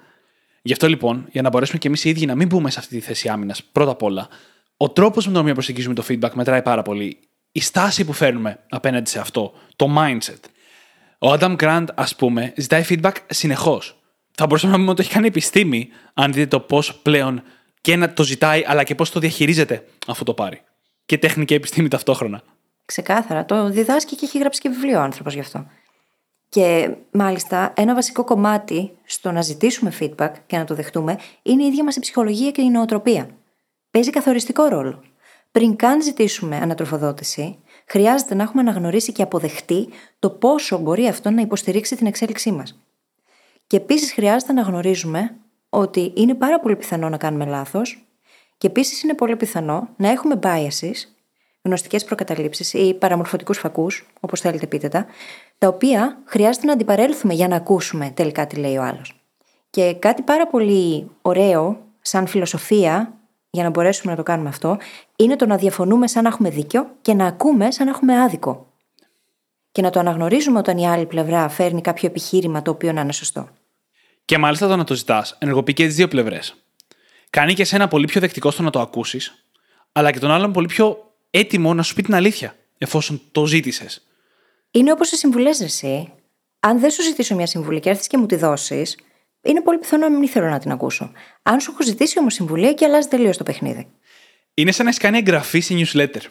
[0.62, 2.96] Γι' αυτό λοιπόν, για να μπορέσουμε και εμείς οι ίδιοι να μην μπούμε σε αυτή
[2.96, 4.28] τη θέση άμυνας, πρώτα απ' όλα,
[4.78, 7.20] ο τρόπος με τον οποίο προσεγγίζουμε το feedback μετράει πάρα πολύ.
[7.52, 10.40] Η στάση που φέρνουμε απέναντι σε αυτό, το mindset.
[11.20, 13.99] Ο Adam Grant, ας πούμε, ζητάει feedback συνεχώς
[14.39, 17.43] θα μπορούσαμε να πούμε ότι έχει κάνει επιστήμη, αν δείτε το πώς πλέον
[17.82, 20.62] και να το ζητάει, αλλά και πώς το διαχειρίζεται αυτό το πάρει.
[21.06, 22.41] Και τέχνη και επιστήμη ταυτόχρονα.
[22.86, 23.45] Ξεκάθαρα.
[23.45, 25.65] Το διδάσκει και έχει γράψει και βιβλίο ο άνθρωπος γι' αυτό.
[26.49, 31.67] Και μάλιστα ένα βασικό κομμάτι στο να ζητήσουμε feedback και να το δεχτούμε είναι η
[31.67, 33.30] ίδια μας η ψυχολογία και η νοοτροπία.
[33.91, 35.04] Παίζει καθοριστικό ρόλο.
[35.52, 41.41] Πριν καν ζητήσουμε ανατροφοδότηση, χρειάζεται να έχουμε αναγνωρίσει και αποδεχτεί το πόσο μπορεί αυτό να
[41.41, 42.80] υποστηρίξει την εξέλιξή μας.
[43.69, 45.36] Και επίσης χρειάζεται να γνωρίζουμε
[45.69, 48.08] ότι είναι πάρα πολύ πιθανό να κάνουμε λάθος,
[48.58, 50.93] και επίσης είναι πολύ πιθανό να έχουμε biases,
[51.62, 55.05] γνωστικές προκαταλήψεις ή παραμορφωτικούς φακούς, όπως θέλετε πείτε τα,
[55.58, 59.21] τα οποία χρειάζεται να αντιπαρέλθουμε για να ακούσουμε τελικά τι λέει ο άλλος.
[59.69, 63.13] Και κάτι πάρα πολύ ωραίο, σαν φιλοσοφία,
[63.49, 64.77] για να μπορέσουμε να το κάνουμε αυτό,
[65.15, 68.67] είναι το να διαφωνούμε σαν να έχουμε δίκιο και να ακούμε σαν να έχουμε άδικο.
[69.71, 73.12] Και να το αναγνωρίζουμε όταν η άλλη πλευρά φέρνει κάποιο επιχείρημα το οποίο να είναι
[73.12, 73.47] σωστό.
[74.30, 76.56] Και μάλιστα το να το ζητάς ενεργοποιεί και τις δύο πλευρές.
[77.30, 79.46] Κάνει και εσένα πολύ πιο δεκτικό στο να το ακούσεις,
[79.92, 84.08] αλλά και τον άλλον πολύ πιο έτοιμο να σου πει την αλήθεια, εφόσον το ζήτησες.
[84.72, 86.13] Είναι όπως οι συμβουλές, εσύ.
[86.60, 88.98] Αν δεν σου ζητήσω μια συμβουλή και έρθεις και μου τη δώσεις,
[89.42, 91.12] είναι πολύ πιθανό να μην θέλω να την ακούσω.
[91.44, 93.88] Αν σου έχω ζητήσει όμως συμβουλή, και αλλάζει τελείως το παιχνίδι.
[94.54, 96.22] Είναι σαν να έχει κάνει εγγραφή σε newsletter.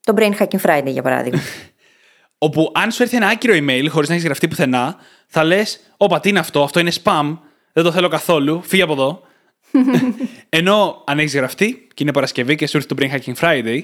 [0.00, 1.40] Το Brain Hacking Friday, για παράδειγμα.
[2.38, 4.96] Όπου αν σου έρθει ένα άκυρο email χωρίς να έχεις γραφτεί πουθενά,
[5.28, 7.38] θα λες: Όπα, τι είναι αυτό, αυτό είναι spam,
[7.72, 9.22] δεν το θέλω καθόλου, φύγει από εδώ.
[10.48, 13.82] Ενώ αν έχεις γραφτεί και είναι Παρασκευή και σου έρθει το Brain Hacking Friday,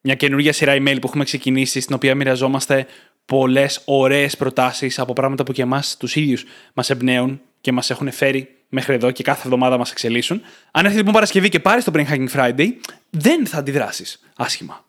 [0.00, 2.86] μια καινούργια σειρά email που έχουμε ξεκινήσει, στην οποία μοιραζόμαστε
[3.24, 8.12] πολλές ωραίες προτάσεις από πράγματα που και εμάς τους ίδιους μας εμπνέουν και μας έχουν
[8.12, 10.42] φέρει μέχρι εδώ και κάθε εβδομάδα μας εξελίσσουν.
[10.70, 12.68] Αν έρθει λοιπόν Παρασκευή και πάρεις το Brain Hacking Friday,
[13.10, 14.84] δεν θα αντιδράσεις άσχημα.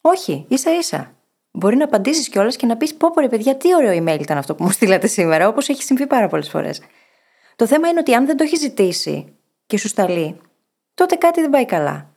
[0.00, 1.14] Όχι, ίσα ίσα.
[1.52, 4.38] Μπορεί να απαντήσεις κιόλας και να πεις: Πω, πω, ρε παιδιά, τι ωραίο email ήταν
[4.38, 6.80] αυτό που μου στείλατε σήμερα, όπως έχει συμβεί πάρα πολλές φορές.
[7.56, 9.36] Το θέμα είναι ότι αν δεν το έχει ζητήσει
[9.66, 10.40] και σου σταλεί,
[10.94, 12.14] τότε κάτι δεν πάει καλά.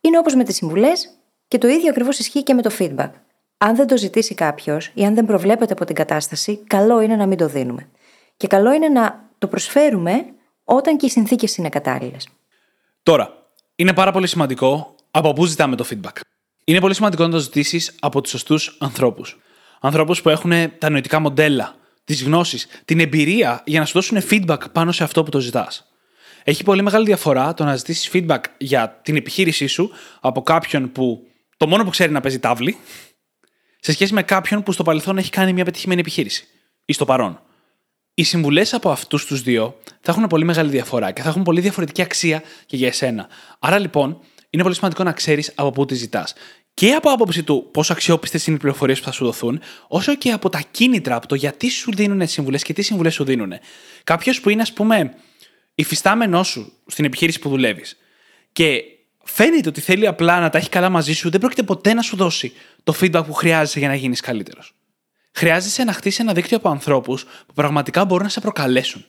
[0.00, 1.10] Είναι όπως με τις συμβουλές
[1.48, 3.10] και το ίδιο ακριβώς ισχύει και με το feedback.
[3.58, 7.26] Αν δεν το ζητήσει κάποιος ή αν δεν προβλέπεται από την κατάσταση, καλό είναι να
[7.26, 7.88] μην το δίνουμε.
[8.36, 10.24] Και καλό είναι να το προσφέρουμε
[10.64, 12.28] όταν και οι συνθήκες είναι κατάλληλες.
[13.02, 16.20] Τώρα, είναι πάρα πολύ σημαντικό από πού ζητάμε το feedback.
[16.68, 19.38] Είναι πολύ σημαντικό να το ζητήσεις από τους σωστούς ανθρώπους.
[19.80, 24.58] Ανθρώπους που έχουν τα νοητικά μοντέλα, τις γνώσεις, την εμπειρία για να σου δώσουν feedback
[24.72, 25.86] πάνω σε αυτό που το ζητάς.
[26.44, 31.26] Έχει πολύ μεγάλη διαφορά το να ζητήσεις feedback για την επιχείρησή σου από κάποιον που
[31.56, 32.76] το μόνο που ξέρει να παίζει τάβλη,
[33.80, 36.44] σε σχέση με κάποιον που στο παρελθόν έχει κάνει μια πετυχημένη επιχείρηση
[36.84, 37.42] ή στο παρόν.
[38.14, 41.60] Οι συμβουλές από αυτούς τους δύο θα έχουν πολύ μεγάλη διαφορά και θα έχουν πολύ
[41.60, 43.28] διαφορετική αξία και για εσένα.
[43.58, 46.34] Άρα λοιπόν, είναι πολύ σημαντικό να ξέρεις από πού τη ζητάς.
[46.74, 50.30] Και από άποψη του πόσο αξιόπιστες είναι οι πληροφορίες που θα σου δοθούν, όσο και
[50.32, 53.52] από τα κίνητρα, από το γιατί σου δίνουν συμβουλές και τι συμβουλές σου δίνουν.
[54.04, 55.14] Κάποιος που είναι, ας πούμε,
[55.74, 57.96] υφιστάμενός σου στην επιχείρηση που δουλεύεις
[58.52, 58.82] και
[59.24, 62.16] φαίνεται ότι θέλει απλά να τα έχει καλά μαζί σου, δεν πρόκειται ποτέ να σου
[62.16, 62.52] δώσει
[62.84, 64.74] το feedback που χρειάζεσαι για να γίνεις καλύτερος.
[65.32, 69.04] Χρειάζεσαι να χτίσεις ένα δίκτυο από ανθρώπους που πραγματικά μπορούν να σε προκαλέσουν.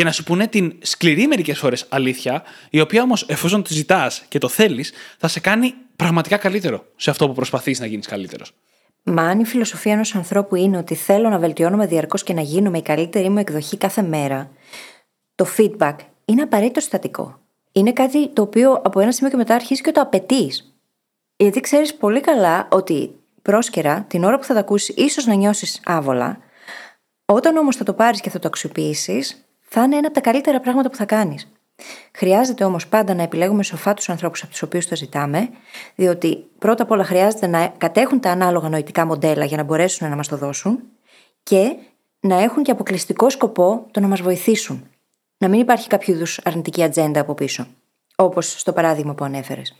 [0.00, 4.24] Και να σου πούνε την σκληρή μερικές φορές αλήθεια, η οποία όμως, εφόσον τη ζητάς
[4.28, 8.52] και το θέλεις, θα σε κάνει πραγματικά καλύτερο σε αυτό που προσπαθείς να γίνεις καλύτερος.
[9.02, 12.78] Μα αν η φιλοσοφία ενός ανθρώπου είναι ότι θέλω να βελτιώνομαι διαρκώς και να γίνομαι
[12.78, 14.50] η καλύτερη μου εκδοχή κάθε μέρα,
[15.34, 17.40] το feedback είναι απαραίτητο συστατικό.
[17.72, 20.74] Είναι κάτι το οποίο από ένα σημείο και μετά αρχίζει και το απαιτείς.
[21.36, 23.10] Γιατί ξέρεις πολύ καλά ότι
[23.42, 26.38] πρόσκαιρα, την ώρα που θα το ακούσεις, ίσως να νιώσεις άβολα.
[27.24, 30.60] Όταν όμως θα το πάρεις και θα το αξιοποιήσεις, θα είναι ένα από τα καλύτερα
[30.60, 31.48] πράγματα που θα κάνεις.
[32.12, 35.48] Χρειάζεται όμως πάντα να επιλέγουμε σοφά τους ανθρώπους από τους οποίους το ζητάμε,
[35.94, 40.16] διότι πρώτα απ' όλα χρειάζεται να κατέχουν τα ανάλογα νοητικά μοντέλα για να μπορέσουν να
[40.16, 40.78] μας το δώσουν
[41.42, 41.76] και
[42.20, 44.88] να έχουν και αποκλειστικό σκοπό το να μας βοηθήσουν.
[45.38, 47.66] Να μην υπάρχει κάποιο είδους αρνητική ατζέντα από πίσω,
[48.16, 49.74] όπως στο παράδειγμα που ανέφερες.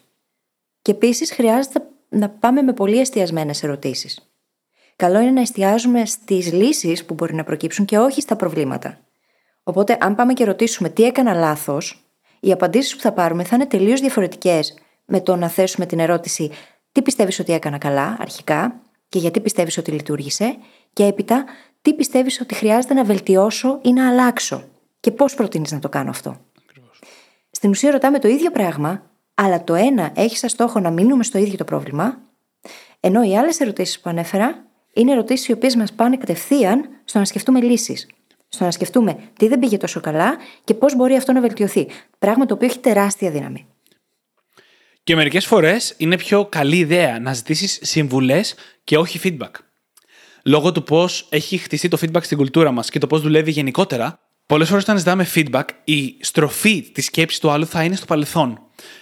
[0.82, 4.32] Και επίσης χρειάζεται να πάμε με πολύ εστιασμένες ερωτήσεις.
[4.96, 8.98] Καλό είναι να εστιάζουμε στις λύσεις που μπορεί να προκύψουν και όχι στα προβλήματα.
[9.62, 12.04] Οπότε, αν πάμε και ρωτήσουμε τι έκανα λάθος,
[12.40, 16.50] οι απαντήσεις που θα πάρουμε θα είναι τελείως διαφορετικές με το να θέσουμε την ερώτηση
[16.92, 20.56] τι πιστεύεις ότι έκανα καλά αρχικά και γιατί πιστεύεις ότι λειτουργήσε,
[20.92, 21.44] και έπειτα
[21.82, 24.64] τι πιστεύεις ότι χρειάζεται να βελτιώσω ή να αλλάξω
[25.00, 26.36] και πώς προτείνεις να το κάνω αυτό.
[26.68, 27.02] Ακριβώς.
[27.50, 29.02] Στην ουσία, ρωτάμε το ίδιο πράγμα,
[29.34, 32.18] αλλά το ένα έχει σαν στόχο να μείνουμε στο ίδιο το πρόβλημα,
[33.00, 37.24] ενώ οι άλλες ερωτήσεις που ανέφερα είναι ερωτήσεις οι οποίες μας πάνε κατευθείαν στο να
[37.24, 38.06] σκεφτούμε λύσεις.
[38.52, 41.86] Στο να σκεφτούμε τι δεν πήγε τόσο καλά και πώς μπορεί αυτό να βελτιωθεί.
[42.18, 43.66] Πράγμα το οποίο έχει τεράστια δύναμη.
[45.04, 49.50] Και μερικές φορές είναι πιο καλή ιδέα να ζητήσεις συμβουλές και όχι feedback.
[50.44, 54.20] Λόγω του πώς έχει χτιστεί το feedback στην κουλτούρα μας και το πώς δουλεύει γενικότερα,
[54.46, 58.58] πολλές φορές όταν ζητάμε feedback, η στροφή της σκέψης του άλλου θα είναι στο παρελθόν.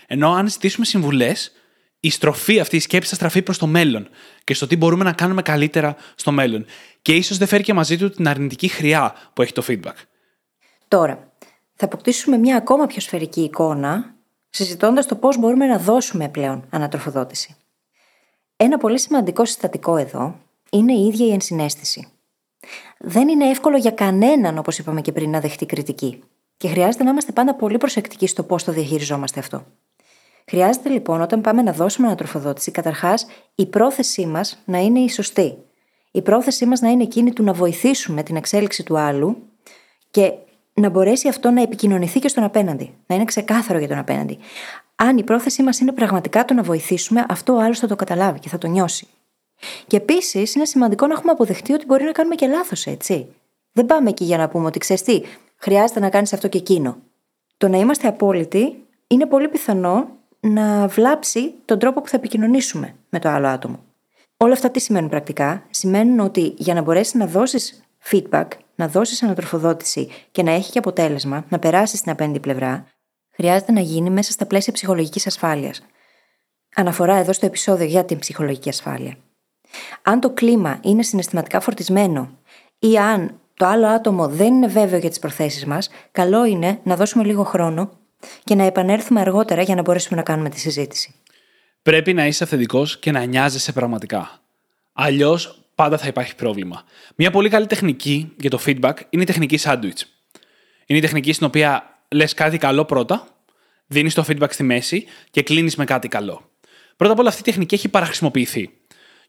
[0.07, 1.53] Ενώ αν ζητήσουμε συμβουλές,
[2.01, 4.09] η στροφή αυτή, η σκέψη θα στραφεί προς το μέλλον
[4.45, 6.65] και στο τι μπορούμε να κάνουμε καλύτερα στο μέλλον.
[7.09, 9.95] Και ίσως δεν φέρει και μαζί του την αρνητική χρειά που έχει το feedback.
[10.89, 11.33] Τώρα,
[11.75, 14.15] θα αποκτήσουμε μια ακόμα πιο σφαιρική εικόνα,
[14.51, 17.57] συζητώντας το πώς μπορούμε να δώσουμε πλέον ανατροφοδότηση.
[18.57, 20.41] Ένα πολύ σημαντικό συστατικό εδώ
[20.71, 22.09] είναι η ίδια η ενσυναίσθηση.
[22.99, 26.23] Δεν είναι εύκολο για κανέναν, όπως είπαμε και πριν, να δεχτεί κριτική.
[26.57, 29.67] Και χρειάζεται να είμαστε πάντα πολύ προσεκτικοί στο πώς το διαχειριζόμαστε αυτό.
[30.47, 35.59] Χρειάζεται λοιπόν όταν πάμε να δώσουμε ανατροφοδότηση, καταρχάς η πρόθεσή μας να είναι η σωστή.
[36.11, 39.37] Η πρόθεσή μας να είναι εκείνη του να βοηθήσουμε την εξέλιξη του άλλου
[40.11, 40.33] και
[40.75, 42.95] να μπορέσει αυτό να επικοινωνηθεί και στον απέναντι.
[43.07, 44.39] Να είναι ξεκάθαρο για τον απέναντι.
[44.97, 48.39] Αν η πρόθεσή μας είναι πραγματικά το να βοηθήσουμε, αυτό ο άλλος θα το καταλάβει
[48.39, 49.07] και θα το νιώσει.
[49.87, 53.27] Και επίσης είναι σημαντικό να έχουμε αποδεχτεί ότι μπορεί να κάνουμε και λάθος, έτσι.
[53.73, 55.23] Δεν πάμε εκεί για να πούμε ότι ξέρεις τι,
[55.57, 56.97] χρειάζεται να κάνεις αυτό και εκείνο.
[57.57, 60.09] Το να είμαστε απόλυτοι είναι πολύ πιθανό
[60.41, 63.79] να βλάψει τον τρόπο που θα επικοινωνήσουμε με το άλλο άτομο.
[64.41, 69.23] Όλα αυτά τι σημαίνουν πρακτικά; Σημαίνουν ότι για να μπορέσεις να δώσεις feedback, να δώσεις
[69.23, 72.87] ανατροφοδότηση και να έχει και αποτέλεσμα, να περάσεις στην απέναντι πλευρά,
[73.31, 75.83] χρειάζεται να γίνει μέσα στα πλαίσια ψυχολογικής ασφάλειας.
[76.75, 79.17] Αναφορά εδώ στο επεισόδιο για την ψυχολογική ασφάλεια.
[80.03, 82.39] Αν το κλίμα είναι συναισθηματικά φορτισμένο
[82.79, 86.97] ή αν το άλλο άτομο δεν είναι βέβαιο για τις προθέσεις μας, καλό είναι να
[86.97, 87.91] δώσουμε λίγο χρόνο
[88.45, 91.15] και να επανέλθουμε αργότερα για να μπορέσουμε να κάνουμε τη συζήτηση.
[91.89, 94.41] Πρέπει να είσαι αυθεντικός και να νοιάζεσαι πραγματικά.
[94.93, 96.83] Αλλιώς πάντα θα υπάρχει πρόβλημα.
[97.15, 100.03] Μια πολύ καλή τεχνική για το feedback είναι η τεχνική sandwich.
[100.87, 103.27] Είναι η τεχνική στην οποία λες κάτι καλό πρώτα,
[103.87, 106.51] δίνεις το feedback στη μέση και κλείνεις με κάτι καλό.
[106.97, 108.71] Πρώτα απ' όλα αυτή η τεχνική έχει παραχρησιμοποιηθεί.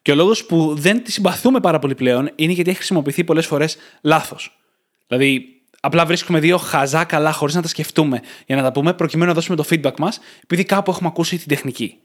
[0.02, 3.46] Και ο λόγος που δεν τη συμπαθούμε πάρα πολύ πλέον είναι γιατί έχει χρησιμοποιηθεί πολλές
[3.46, 4.60] φορές λάθος.
[5.08, 5.46] Δηλαδή,
[5.80, 9.36] απλά βρίσκουμε δύο χαζά καλά χωρίς να τα σκεφτούμε για να τα πούμε, προκειμένου να
[9.36, 12.00] δώσουμε το feedback μας, επειδή κάπου έχουμε ακούσει την τεχνική.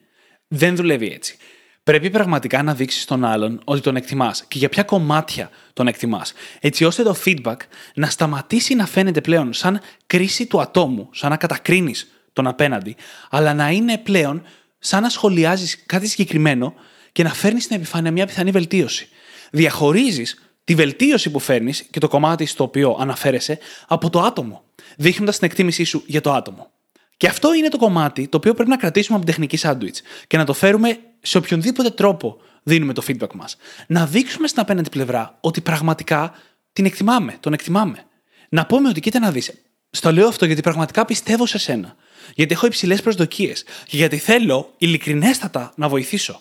[0.48, 1.36] Δεν δουλεύει έτσι.
[1.84, 6.32] Πρέπει πραγματικά να δείξεις στον άλλον ότι τον εκτιμάς και για ποια κομμάτια τον εκτιμάς,
[6.60, 7.56] έτσι ώστε το feedback
[7.94, 12.96] να σταματήσει να φαίνεται πλέον σαν κρίση του ατόμου, σαν να κατακρίνεις τον απέναντι,
[13.30, 14.42] αλλά να είναι πλέον
[14.78, 16.74] σαν να σχολιάζεις κάτι συγκεκριμένο
[17.12, 19.08] και να φέρνεις στην επιφάνεια μια πιθανή βελτίωση.
[19.50, 24.64] Διαχωρίζεις τη βελτίωση που φέρνεις και το κομμάτι στο οποίο αναφέρεσαι από το άτομο,
[24.96, 26.73] δείχνοντας την εκτίμησή σου για το άτομο.
[27.16, 30.36] Και αυτό είναι το κομμάτι το οποίο πρέπει να κρατήσουμε από την τεχνική σάντουιτς και
[30.36, 33.56] να το φέρουμε σε οποιονδήποτε τρόπο δίνουμε το feedback μας.
[33.86, 36.34] Να δείξουμε στην απέναντι πλευρά ότι πραγματικά
[36.72, 38.04] την εκτιμάμε, τον εκτιμάμε.
[38.48, 39.52] Να πούμε ότι κοίτα να δεις.
[39.90, 41.96] Στο λέω αυτό γιατί πραγματικά πιστεύω σε σένα.
[42.34, 43.62] Γιατί έχω υψηλές προσδοκίες.
[43.62, 46.40] Και γιατί θέλω ειλικρινέστατα να βοηθήσω.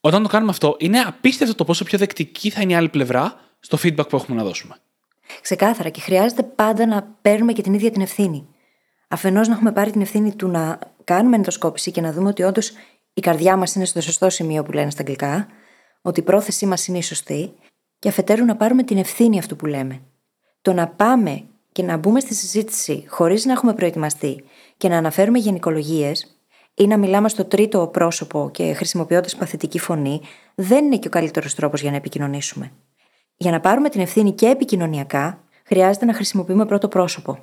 [0.00, 3.40] Όταν το κάνουμε αυτό, είναι απίστευτο το πόσο πιο δεκτική θα είναι η άλλη πλευρά
[3.60, 4.76] στο feedback που έχουμε να δώσουμε.
[5.40, 8.46] Ξεκάθαρα και χρειάζεται πάντα να παίρνουμε και την ίδια την ευθύνη.
[9.12, 12.72] Αφενός να έχουμε πάρει την ευθύνη του να κάνουμε ενδοσκόπηση και να δούμε ότι όντως
[13.14, 15.46] η καρδιά μας είναι στο σωστό σημείο που λένε στα αγγλικά,
[16.02, 17.52] ότι η πρόθεσή μας είναι η σωστή,
[17.98, 20.00] και αφετέρου να πάρουμε την ευθύνη αυτού που λέμε.
[20.62, 24.44] Το να πάμε και να μπούμε στη συζήτηση χωρίς να έχουμε προετοιμαστεί
[24.76, 26.40] και να αναφέρουμε γενικολογίες
[26.74, 30.20] ή να μιλάμε στο τρίτο πρόσωπο και χρησιμοποιώντας παθητική φωνή,
[30.54, 32.72] δεν είναι και ο καλύτερος τρόπος για να επικοινωνήσουμε.
[33.36, 37.38] Για να πάρουμε την ευθύνη και επικοινωνιακά, χρειάζεται να χρησιμοποιούμε πρώτο πρόσωπο.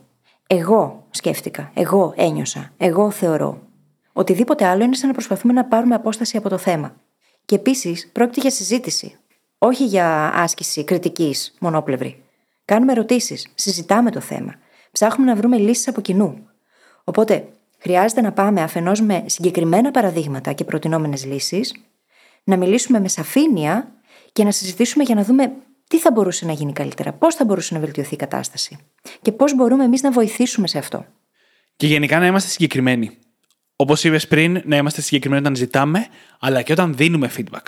[0.48, 3.62] Εγώ σκέφτηκα, εγώ ένιωσα, εγώ θεωρώ.
[4.14, 6.96] Οτιδήποτε άλλο είναι σαν να προσπαθούμε να πάρουμε απόσταση από το θέμα.
[7.46, 9.18] Και επίσης πρόκειται για συζήτηση.
[9.58, 12.24] Όχι για άσκηση κριτικής μονόπλευρη.
[12.66, 14.56] Κάνουμε ερωτήσεις, συζητάμε το θέμα.
[14.92, 16.48] Ψάχνουμε να βρούμε λύσεις από κοινού.
[17.04, 21.74] Οπότε, χρειάζεται να πάμε αφενός με συγκεκριμένα παραδείγματα και προτινόμενες λύσεις,
[22.44, 23.92] να μιλήσουμε με σαφήνεια
[24.32, 25.54] και να συζητήσουμε για να δούμε
[25.88, 28.78] τι θα μπορούσε να γίνει καλύτερα, πώς θα μπορούσε να βελτιωθεί η κατάσταση
[29.22, 31.06] και πώς μπορούμε εμείς να βοηθήσουμε σε αυτό.
[31.76, 33.18] Και γενικά να είμαστε συγκεκριμένοι.
[33.76, 36.08] Όπως είπες πριν, να είμαστε συγκεκριμένοι όταν ζητάμε,
[36.40, 37.64] αλλά και όταν δίνουμε feedback.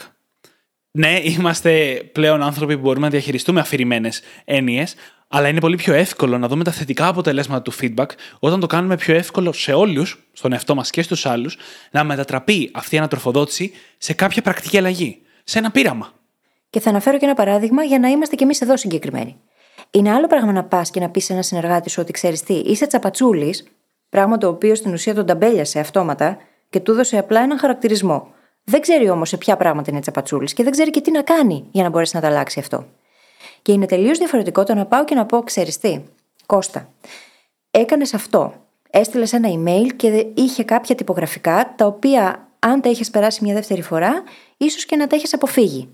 [0.91, 4.95] Ναι, είμαστε πλέον άνθρωποι που μπορούμε να διαχειριστούμε αφηρημένες έννοιες,
[5.27, 8.95] αλλά είναι πολύ πιο εύκολο να δούμε τα θετικά αποτελέσματα του feedback όταν το κάνουμε
[8.95, 11.57] πιο εύκολο σε όλους, στον εαυτό μας και στους άλλους,
[11.91, 16.18] να μετατραπεί αυτή η ανατροφοδότηση σε κάποια πρακτική αλλαγή, σε ένα πείραμα.
[16.69, 19.39] Και θα αναφέρω και ένα παράδειγμα για να είμαστε κι εμείς εδώ συγκεκριμένοι.
[19.91, 22.53] Είναι άλλο πράγμα να πας και να πεις σε ένα συνεργάτη σου ότι ξέρεις τι,
[22.53, 23.67] είσαι τσαπατσούλης,
[24.09, 26.37] πράγμα το οποίο στην ουσία τον ταμπέλιασε αυτόματα
[26.69, 28.27] και του έδωσε απλά έναν χαρακτηρισμό.
[28.63, 31.65] Δεν ξέρει όμως σε ποια πράγματα είναι τσαπατσούλης και δεν ξέρει και τι να κάνει
[31.71, 32.85] για να μπορέσει να τα αλλάξει αυτό.
[33.61, 36.01] Και είναι τελείως διαφορετικό το να πάω και να πω, ξέρεις τι,
[36.45, 36.89] Κώστα,
[37.71, 38.53] έκανες αυτό.
[38.89, 43.81] Έστειλες ένα email και είχε κάποια τυπογραφικά τα οποία, αν τα είχες περάσει μια δεύτερη
[43.81, 44.23] φορά,
[44.57, 45.93] ίσως και να τα έχει αποφύγει.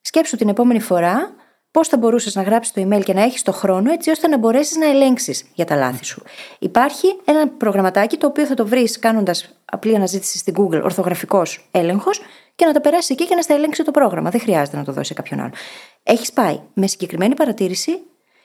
[0.00, 1.34] Σκέψου την επόμενη φορά
[1.70, 4.38] πώς θα μπορούσες να γράψεις το email και να έχεις το χρόνο έτσι ώστε να
[4.38, 6.22] μπορέσεις να ελέγξεις για τα λάθη σου.
[6.58, 12.20] Υπάρχει ένα προγραμματάκι το οποίο θα το βρεις κάνοντας απλή αναζήτηση στην Google, ορθογραφικός έλεγχος
[12.54, 14.30] και να τα περάσει εκεί και να στα ελέγξει το πρόγραμμα.
[14.30, 15.52] Δεν χρειάζεται να το δώσει σε κάποιον άλλο.
[16.02, 17.92] Έχεις πάει με συγκεκριμένη παρατήρηση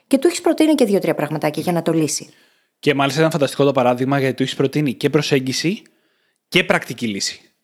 [0.07, 2.33] και του έχεις προτείνει και δύο-τρία πραγματάκια για να το λύσει.
[2.79, 5.81] Και μάλιστα ήταν φανταστικό το παράδειγμα γιατί του έχεις προτείνει και προσέγγιση
[6.47, 7.54] και πρακτική λύση.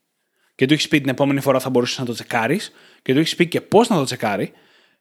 [0.62, 2.72] Και του έχεις πει την επόμενη φορά θα μπορούσες να το τσεκάρεις
[3.02, 4.52] και του έχεις πει και πώς να το τσεκάρει.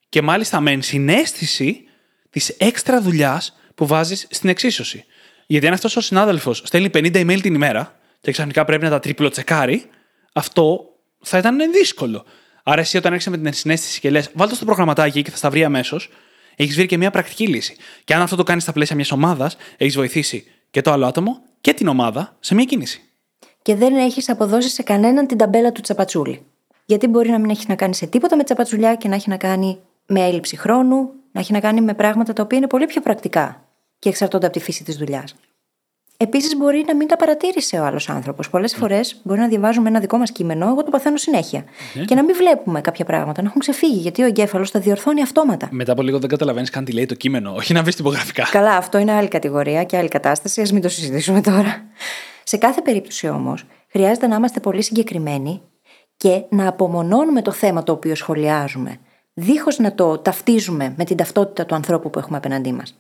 [0.09, 1.85] Και μάλιστα με ενσυναίσθηση
[2.31, 5.05] της έξτρα δουλειάς που βάζεις στην εξίσωση.
[5.47, 8.99] Γιατί αν αυτός ο συνάδελφος στέλνει 50 email την ημέρα και ξαφνικά πρέπει να τα
[8.99, 9.85] τριπλοτσεκάρει,
[10.33, 10.81] αυτό
[11.23, 12.25] θα ήταν δύσκολο.
[12.63, 15.51] Άρα, εσύ όταν έρχεσαι με την ενσυναίσθηση και λες, βάλτε στο προγραμματάκι και θα στα
[15.51, 16.09] βρει αμέσως,
[16.57, 17.77] έχεις βρει και μια πρακτική λύση.
[18.05, 21.43] Και αν αυτό το κάνεις στα πλαίσια μιας ομάδας, έχεις βοηθήσει και το άλλο άτομο
[21.61, 23.10] και την ομάδα σε μια κίνηση.
[23.63, 26.43] Και δεν έχεις αποδώσει σε κανέναν την ταμπέλα του τσαπατσούλη.
[26.85, 29.37] Γιατί μπορεί να μην έχεις να κάνεις σε τίποτα με τσαπατσουλιά και να έχει να
[29.37, 33.01] κάνει με έλλειψη χρόνου, να έχει να κάνει με πράγματα τα οποία είναι πολύ πιο
[33.01, 33.65] πρακτικά
[33.99, 35.35] και εξαρτώνται από τη φύση της δουλειάς.
[36.23, 38.51] Επίσης, μπορεί να μην τα παρατήρησε ο άλλος άνθρωπος.
[38.51, 38.79] Πολλές mm.
[38.79, 41.65] φορές μπορεί να διαβάζουμε ένα δικό μας κείμενο, εγώ το παθαίνω συνέχεια.
[41.65, 42.05] Mm.
[42.05, 45.69] Και να μην βλέπουμε κάποια πράγματα, να έχουν ξεφύγει, γιατί ο εγκέφαλος τα διορθώνει αυτόματα.
[45.71, 48.49] Μετά από λίγο δεν καταλαβαίνεις καν τι λέει το κείμενο, όχι να βρεις τυπογραφικά.
[48.51, 51.85] Καλά, αυτό είναι άλλη κατηγορία και άλλη κατάσταση, ας μην το συζητήσουμε τώρα.
[52.51, 55.61] Σε κάθε περίπτωση όμως, χρειάζεται να είμαστε πολύ συγκεκριμένοι
[56.17, 58.99] και να απομονώνουμε το θέμα το οποίο σχολιάζουμε,
[59.35, 62.95] δίχως να το ταυτίζουμε με την ταυτότητα του ανθρώπου που έχουμε απέναντί μας.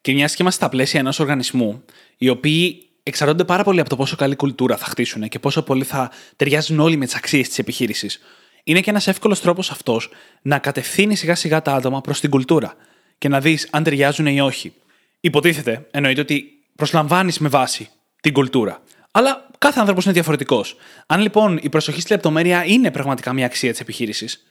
[0.00, 1.84] Και μιας και είμαστε στα πλαίσια ενός οργανισμού,
[2.18, 5.84] οι οποίοι εξαρτώνται πάρα πολύ από το πόσο καλή κουλτούρα θα χτίσουν και πόσο πολύ
[5.84, 8.20] θα ταιριάζουν όλοι με τις αξίες της επιχείρησης,
[8.64, 10.10] είναι και ένας εύκολος τρόπος αυτός
[10.42, 12.74] να κατευθύνει σιγά σιγά τα άτομα προς την κουλτούρα
[13.18, 14.72] και να δεις αν ταιριάζουν ή όχι.
[15.20, 16.44] Υποτίθεται, εννοείται ότι
[16.76, 17.88] προσλαμβάνεις με βάση
[18.20, 18.82] την κουλτούρα.
[19.10, 20.76] Αλλά κάθε άνθρωπος είναι διαφορετικός.
[21.06, 24.42] Αν λοιπόν η προσοχή στη λεπτομέρεια είναι πραγματικά μια αξία της επιχείρησης,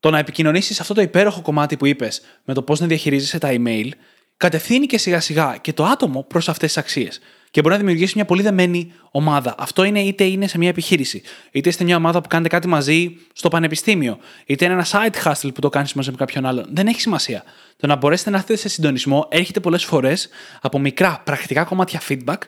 [0.00, 3.48] το να επικοινωνήσεις αυτό το υπέροχο κομμάτι που είπες με το πώς να διαχειρίζεσαι τα
[3.52, 3.88] email
[4.36, 7.20] κατευθύνει και σιγά σιγά και το άτομο προς αυτές τις αξίες.
[7.50, 9.54] Και μπορεί να δημιουργήσει μια πολύ δεμένη ομάδα.
[9.58, 13.16] Αυτό είναι είτε είναι σε μια επιχείρηση, είτε είστε μια ομάδα που κάνετε κάτι μαζί
[13.32, 16.66] στο πανεπιστήμιο, είτε είναι ένα side hustle που το κάνεις μαζί με κάποιον άλλον.
[16.68, 17.44] Δεν έχει σημασία.
[17.76, 20.28] Το να μπορέσετε να έρθετε σε συντονισμό έρχεται πολλές φορές
[20.60, 22.38] από μικρά πρακτικά κομμάτια feedback,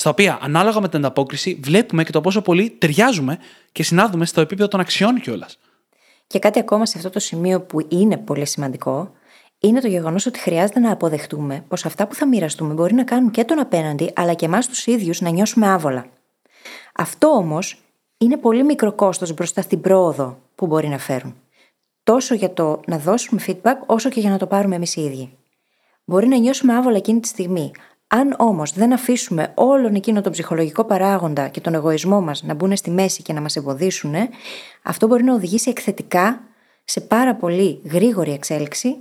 [0.00, 3.38] στα οποία ανάλογα με την ανταπόκριση βλέπουμε και το πόσο πολύ ταιριάζουμε
[3.72, 5.58] και συνάδουμε στο επίπεδο των αξιών κιόλας.
[6.26, 9.12] Και κάτι ακόμα σε αυτό το σημείο που είναι πολύ σημαντικό,
[9.58, 13.30] είναι το γεγονός ότι χρειάζεται να αποδεχτούμε πως αυτά που θα μοιραστούμε μπορεί να κάνουν
[13.30, 16.06] και τον απέναντι, αλλά και εμάς τους ίδιους να νιώσουμε άβολα.
[16.94, 17.82] Αυτό όμως
[18.18, 21.34] είναι πολύ μικρό κόστος μπροστά στην πρόοδο που μπορεί να φέρουν.
[22.02, 25.38] Τόσο για το να δώσουμε feedback, όσο και για να το πάρουμε εμείς οι ίδιοι.
[26.04, 27.70] Μπορεί να νιώσουμε άβολα εκείνη τη στιγμή.
[28.12, 32.76] Αν όμως δεν αφήσουμε όλον εκείνο τον ψυχολογικό παράγοντα και τον εγωισμό μας να μπουν
[32.76, 34.14] στη μέση και να μας εμποδίσουν,
[34.82, 36.40] αυτό μπορεί να οδηγήσει εκθετικά
[36.84, 38.96] σε πάρα πολύ γρήγορη εξέλιξη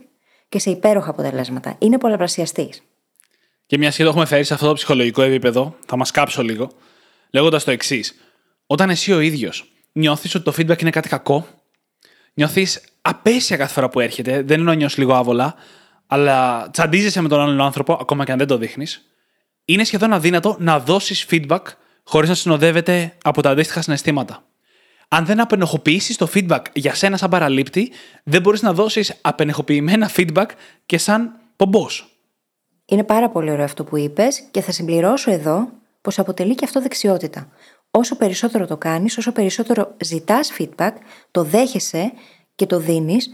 [0.50, 1.76] και σε υπέροχα αποτελέσματα.
[1.80, 2.82] Είναι πολλαπλασιαστής.
[3.65, 6.72] Και μια και το έχουμε φέρει σε αυτό το ψυχολογικό επίπεδο, θα μας κάψω λίγο,
[7.30, 8.15] λέγοντας το εξής.
[8.67, 11.48] Όταν εσύ ο ίδιος νιώθεις ότι το feedback είναι κάτι κακό,
[12.34, 15.56] νιώθεις απέσια κάθε φορά που έρχεται, δεν είναι νιώσεις λίγο άβολα,
[16.12, 19.06] αλλά τσαντίζεσαι με τον άλλον άνθρωπο, ακόμα και αν δεν το δείχνεις,
[19.65, 21.62] είναι σχεδόν αδύνατο να δώσεις feedback
[22.04, 24.43] χωρίς να συνοδεύεται από τα αντίστοιχα συναισθήματα
[25.10, 27.91] αν δεν απενοχοποιήσεις το feedback για σένα σαν παραλήπτη,
[28.24, 30.45] δεν μπορείς να δώσεις απενεχοποιημένα feedback
[30.86, 32.13] και σαν πομπός.
[32.86, 35.69] Είναι πάρα πολύ ωραίο αυτό που είπες και θα συμπληρώσω εδώ
[36.02, 37.50] πως αποτελεί και αυτό δεξιότητα.
[37.91, 40.91] Όσο περισσότερο το κάνεις, όσο περισσότερο ζητάς feedback,
[41.32, 42.12] το δέχεσαι
[42.56, 43.32] και το δίνεις,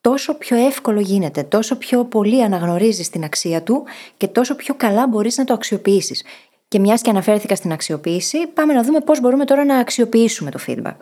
[0.00, 3.84] τόσο πιο εύκολο γίνεται, τόσο πιο πολύ αναγνωρίζεις την αξία του
[4.16, 6.24] και τόσο πιο καλά μπορείς να το αξιοποιήσεις.
[6.68, 10.58] Και μιας και αναφέρθηκα στην αξιοποίηση, πάμε να δούμε πώς μπορούμε τώρα να αξιοποιήσουμε το
[10.66, 10.96] feedback.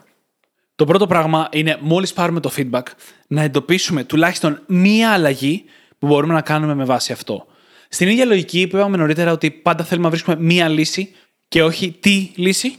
[0.77, 2.83] Το πρώτο πράγμα είναι μόλις πάρουμε το feedback
[3.27, 5.65] να εντοπίσουμε τουλάχιστον μία αλλαγή
[5.99, 7.47] που μπορούμε να κάνουμε με βάση αυτό.
[7.89, 11.11] Στην ίδια λογική που είπαμε νωρίτερα ότι πάντα θέλουμε να βρίσκουμε μία λύση
[11.49, 12.77] και όχι τι λύση.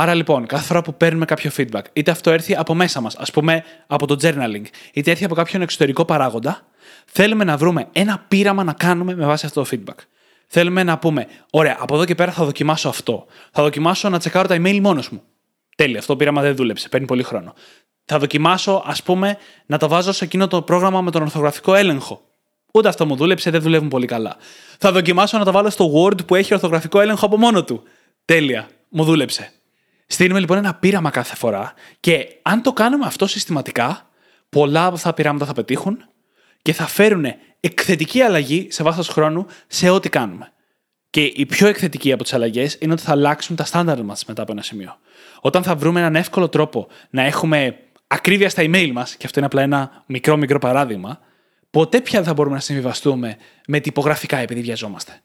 [0.00, 3.30] Άρα λοιπόν, κάθε φορά που παίρνουμε κάποιο feedback, είτε αυτό έρθει από μέσα μας, ας
[3.30, 6.66] πούμε από το journaling, είτε έρθει από κάποιον εξωτερικό παράγοντα,
[7.04, 10.04] θέλουμε να βρούμε ένα πείραμα να κάνουμε με βάση αυτό το feedback.
[10.46, 13.26] Θέλουμε να πούμε, ωραία, από εδώ και πέρα θα δοκιμάσω αυτό.
[13.52, 15.22] Θα δοκιμάσω να τσεκάρω τα email μόνος μου.
[15.76, 16.88] Τέλεια, αυτό το πείραμα δεν δούλεψε.
[16.88, 17.54] Παίρνει πολύ χρόνο.
[18.04, 22.22] Θα δοκιμάσω, ας πούμε, να το βάζω σε εκείνο το πρόγραμμα με τον ορθογραφικό έλεγχο.
[22.72, 24.36] Ούτε αυτό μου δούλεψε, δεν δουλεύουν πολύ καλά.
[24.78, 27.82] Θα δοκιμάσω να το βάλω στο Word που έχει ορθογραφικό έλεγχο από μόνο του.
[28.24, 29.52] Τέλεια, μου δούλεψε.
[30.12, 34.10] Στείλουμε λοιπόν ένα πείραμα κάθε φορά και αν το κάνουμε αυτό συστηματικά,
[34.48, 36.04] πολλά από αυτά τα πειράματα θα πετύχουν
[36.62, 37.24] και θα φέρουν
[37.60, 40.52] εκθετική αλλαγή σε βάθος χρόνου σε ό,τι κάνουμε.
[41.10, 44.42] Και η πιο εκθετική από τις αλλαγές είναι ότι θα αλλάξουν τα στάνταρ μας μετά
[44.42, 44.98] από ένα σημείο.
[45.40, 49.46] Όταν θα βρούμε έναν εύκολο τρόπο να έχουμε ακρίβεια στα email μας, και αυτό είναι
[49.46, 51.20] απλά ένα μικρό μικρό παράδειγμα,
[51.70, 53.36] ποτέ πια δεν θα μπορούμε να συμβιβαστούμε
[53.66, 55.22] με τυπογραφικά επειδή βιαζόμαστε.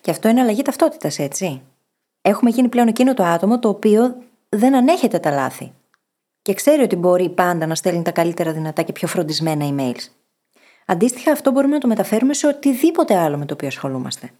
[0.00, 1.62] Και αυτό είναι αλλαγή ταυτότητας, έτσι.
[2.22, 4.16] Έχουμε γίνει πλέον εκείνο το άτομο το οποίο
[4.48, 5.72] δεν ανέχεται τα λάθη.
[6.42, 10.08] Και ξέρει ότι μπορεί πάντα να στέλνει τα καλύτερα δυνατά και πιο φροντισμένα emails.
[10.86, 14.30] Αντίστοιχα, αυτό μπορούμε να το μεταφέρουμε σε οτιδήποτε άλλο με το οποίο ασχολούμαστε.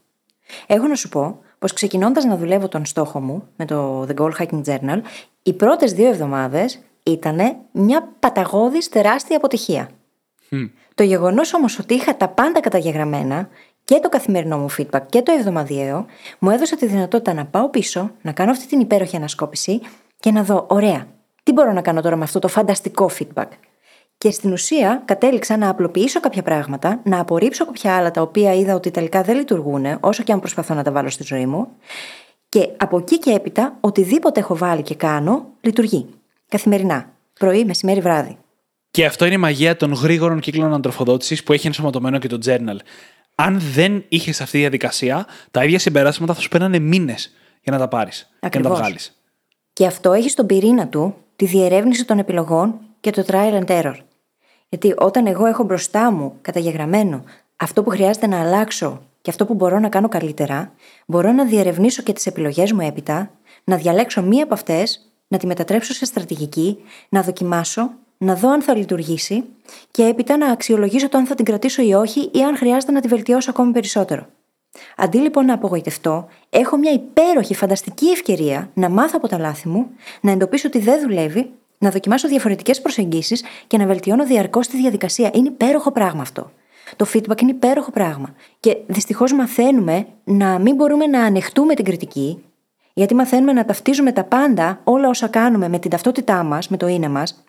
[0.66, 4.30] Έχω να σου πω πως ξεκινώντας να δουλεύω τον στόχο μου με το The Goal
[4.38, 5.00] Hacking Journal,
[5.42, 9.90] οι πρώτες δύο εβδομάδες ήταν μια παταγώδης τεράστια αποτυχία.
[10.94, 13.48] Το γεγονός όμως ότι είχα τα πάντα καταγεγραμμένα
[13.84, 16.06] και το καθημερινό μου feedback και το εβδομαδιαίο,
[16.38, 19.80] μου έδωσε τη δυνατότητα να πάω πίσω, να κάνω αυτή την υπέροχη ανασκόπηση
[20.20, 21.06] και να δω, ωραία,
[21.42, 23.48] τι μπορώ να κάνω τώρα με αυτό το φανταστικό feedback.
[24.18, 28.74] Και στην ουσία κατέληξα να απλοποιήσω κάποια πράγματα, να απορρίψω κάποια άλλα τα οποία είδα
[28.74, 31.68] ότι τελικά δεν λειτουργούν, όσο και αν προσπαθώ να τα βάλω στη ζωή μου.
[32.48, 36.06] Και από εκεί και έπειτα, οτιδήποτε έχω βάλει και κάνω, λειτουργεί.
[36.48, 37.12] Καθημερινά.
[37.38, 38.36] Πρωί, μεσημέρι, βράδυ.
[38.90, 42.76] Και αυτό είναι η μαγεία των γρήγορων κύκλων αντροφοδότησης που έχει ενσωματωμένο και το journal.
[43.34, 47.78] Αν δεν είχες αυτή τη διαδικασία, τα ίδια συμπεράσματα θα σου παίρνανε μήνες για να
[47.78, 49.22] τα πάρεις και να τα βγάλεις.
[49.72, 53.96] Και αυτό έχει στον πυρήνα του τη διερεύνηση των επιλογών και το trial and error.
[54.68, 57.24] Γιατί όταν εγώ έχω μπροστά μου καταγεγραμμένο
[57.56, 60.72] αυτό που χρειάζεται να αλλάξω και αυτό που μπορώ να κάνω καλύτερα,
[61.06, 63.30] μπορώ να διερευνήσω και τις επιλογές μου έπειτα,
[63.64, 66.78] να διαλέξω μία από αυτές, να τη μετατρέψω σε στρατηγική,
[67.08, 67.90] να δοκιμάσω,
[68.22, 69.44] να δω αν θα λειτουργήσει
[69.90, 73.00] και έπειτα να αξιολογήσω το αν θα την κρατήσω ή όχι ή αν χρειάζεται να
[73.00, 74.26] τη βελτιώσω ακόμη περισσότερο.
[74.96, 79.86] Αντί λοιπόν να απογοητευτώ, έχω μια υπέροχη, φανταστική ευκαιρία να μάθω από τα λάθη μου,
[80.20, 85.30] να εντοπίσω ότι δεν δουλεύει να δοκιμάσω διαφορετικές προσεγγίσεις και να βελτιώνω διαρκώς τη διαδικασία.
[85.34, 86.50] Είναι υπέροχο πράγμα αυτό.
[86.96, 88.34] Το feedback είναι υπέροχο πράγμα.
[88.60, 92.44] Και δυστυχώς μαθαίνουμε να μην μπορούμε να ανεχτούμε την κριτική,
[92.92, 96.86] γιατί μαθαίνουμε να ταυτίζουμε τα πάντα, όλα όσα κάνουμε με την ταυτότητά μας, με το
[96.86, 97.44] είναι μας.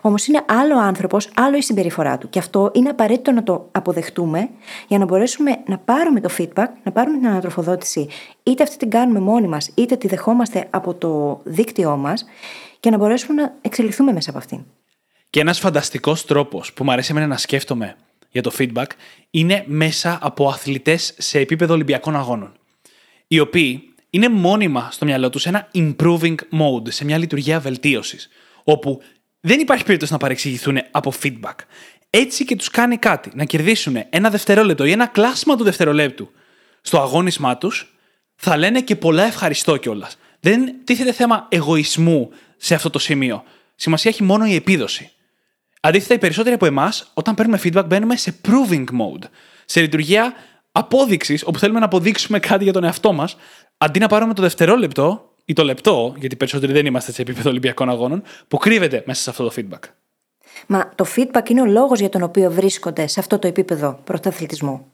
[0.00, 2.28] Όμως είναι άλλο άνθρωπος, άλλο η συμπεριφορά του.
[2.28, 4.48] Και αυτό είναι απαραίτητο να το αποδεχτούμε
[4.88, 8.08] για να μπορέσουμε να πάρουμε το feedback, να πάρουμε την ανατροφοδότηση,
[8.42, 12.24] είτε αυτή την κάνουμε μόνοι μας, είτε τη δεχόμαστε από το δίκτυό μας
[12.80, 14.64] και να μπορέσουμε να εξελιχθούμε μέσα από αυτήν.
[15.30, 17.96] Και ένας φανταστικός τρόπος που μου αρέσει εμένα να σκέφτομαι
[18.30, 18.86] για το feedback
[19.30, 22.52] είναι μέσα από αθλητές σε επίπεδο Ολυμπιακών Αγώνων.
[23.26, 28.28] Οι οποίοι είναι μόνιμα στο μυαλό τους σε ένα improving mode, σε μια λειτουργία βελτίωσης.
[28.64, 29.00] Όπου
[29.46, 31.54] δεν υπάρχει περίπτωση να παρεξηγηθούν από feedback.
[32.10, 36.30] Έτσι και τους κάνει κάτι, να κερδίσουν ένα δευτερόλεπτο ή ένα κλάσμα του δευτερολέπτου
[36.80, 37.94] στο αγώνισμά τους,
[38.36, 40.18] θα λένε και πολλά ευχαριστώ κιόλας.
[40.40, 43.44] Δεν τίθεται θέμα εγωισμού σε αυτό το σημείο.
[43.74, 45.10] Σημασία έχει μόνο η επίδοση.
[45.80, 49.24] Αντίθετα, οι περισσότεροι από εμάς, όταν παίρνουμε feedback, μπαίνουμε σε proving mode.
[49.64, 50.34] Σε λειτουργία
[50.72, 53.36] απόδειξης, όπου θέλουμε να αποδείξουμε κάτι για τον εαυτό μας,
[53.78, 57.90] αντί να πάρουμε το δευτερόλεπτο ή το λεπτό, γιατί περισσότεροι δεν είμαστε σε επίπεδο Ολυμπιακών
[57.90, 59.88] Αγώνων, που κρύβεται μέσα σε αυτό το feedback.
[60.66, 64.86] Μα το feedback είναι ο λόγος για τον οποίο βρίσκονται σε αυτό το επίπεδο πρωταθλητισμού.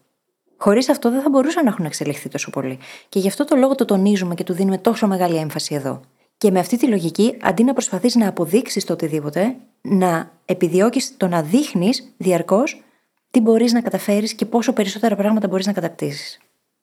[0.57, 2.79] Χωρίς αυτό δεν θα μπορούσαν να έχουν εξελιχθεί τόσο πολύ.
[3.09, 6.01] Και γι' αυτό το λόγο το τονίζουμε και του δίνουμε τόσο μεγάλη έμφαση εδώ.
[6.37, 11.27] Και με αυτή τη λογική, αντί να προσπαθείς να αποδείξεις το οτιδήποτε, να επιδιώκεις το
[11.27, 12.83] να δείχνεις διαρκώς
[13.31, 16.39] τι μπορείς να καταφέρεις και πόσο περισσότερα πράγματα μπορείς να κατακτήσεις.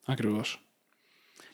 [0.06, 0.69] Ακριβώς.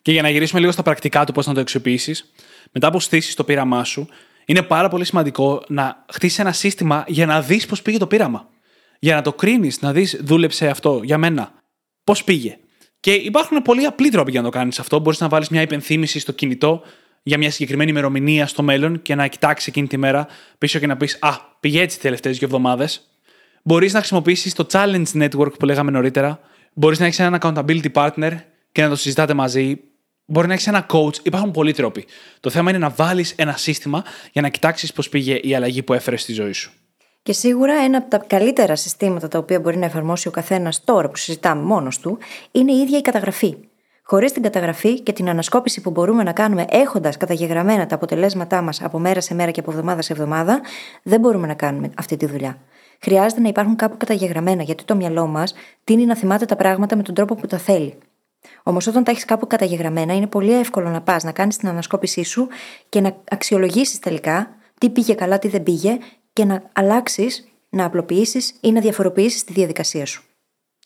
[0.06, 2.32] Και για να γυρίσουμε λίγο στα πρακτικά του πώς να το αξιοποιήσεις,
[2.72, 4.08] μετά που στήσεις το πείραμά σου,
[4.44, 8.48] είναι πάρα πολύ σημαντικό να χτίσεις ένα σύστημα για να δεις πώς πήγε το πείραμα.
[8.98, 11.52] Για να το κρίνεις, να δεις, δούλεψε αυτό για μένα.
[12.04, 12.58] Πώς πήγε.
[13.00, 14.98] Και υπάρχουν πολύ απλοί τρόποι για να το κάνεις αυτό.
[14.98, 16.82] Μπορείς να βάλεις μια υπενθύμηση στο κινητό
[17.22, 20.26] για μια συγκεκριμένη ημερομηνία στο μέλλον και να κοιτάξεις εκείνη τη μέρα
[20.58, 23.10] πίσω και να πεις Α, πήγε έτσι τις τελευταίες δύο εβδομάδες.
[23.62, 26.40] Μπορείς να χρησιμοποιήσεις το challenge network που λέγαμε νωρίτερα.
[26.72, 28.32] Μπορείς να έχεις ένα accountability partner
[28.72, 29.80] και να το συζητάτε μαζί.
[30.26, 31.14] Μπορεί να έχεις ένα coach.
[31.22, 32.06] Υπάρχουν πολλοί τρόποι.
[32.40, 35.92] Το θέμα είναι να βάλεις ένα σύστημα για να κοιτάξεις πώς πήγε η αλλαγή που
[35.92, 36.72] έφερες στη ζωή σου.
[37.22, 41.08] Και σίγουρα ένα από τα καλύτερα συστήματα τα οποία μπορεί να εφαρμόσει ο καθένας τώρα
[41.08, 42.18] που συζητάμε μόνος του
[42.52, 43.56] είναι η ίδια η καταγραφή.
[44.02, 48.82] Χωρίς την καταγραφή και την ανασκόπηση που μπορούμε να κάνουμε έχοντας καταγεγραμμένα τα αποτελέσματά μας
[48.82, 50.60] από μέρα σε μέρα και από εβδομάδα σε εβδομάδα,
[51.02, 52.58] δεν μπορούμε να κάνουμε αυτή τη δουλειά.
[53.00, 55.54] Χρειάζεται να υπάρχουν κάπου καταγεγραμμένα, γιατί το μυαλό μας
[55.84, 57.98] τίνει να θυμάται τα πράγματα με τον τρόπο που τα θέλει.
[58.62, 62.22] Όμως, όταν τα έχεις κάπου καταγεγραμμένα, είναι πολύ εύκολο να πας να κάνεις την ανασκόπησή
[62.22, 62.48] σου
[62.88, 65.98] και να αξιολογήσεις τελικά τι πήγε καλά, τι δεν πήγε
[66.32, 70.22] και να αλλάξεις, να απλοποιήσεις ή να διαφοροποιήσεις τη διαδικασία σου.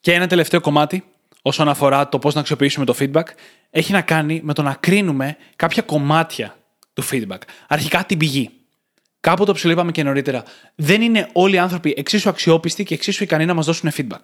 [0.01, 1.05] Και ένα τελευταίο κομμάτι
[1.43, 3.25] όσον αφορά το πώς να αξιοποιήσουμε το feedback
[3.71, 6.57] έχει να κάνει με το να κρίνουμε κάποια κομμάτια
[6.93, 7.39] του feedback.
[7.69, 8.51] Αρχικά την πηγή.
[9.21, 10.43] Κάπου το ψηλό και νωρίτερα.
[10.75, 14.21] Δεν είναι όλοι οι άνθρωποι εξίσου αξιόπιστοι και εξίσου ικανοί να μας δώσουν feedback.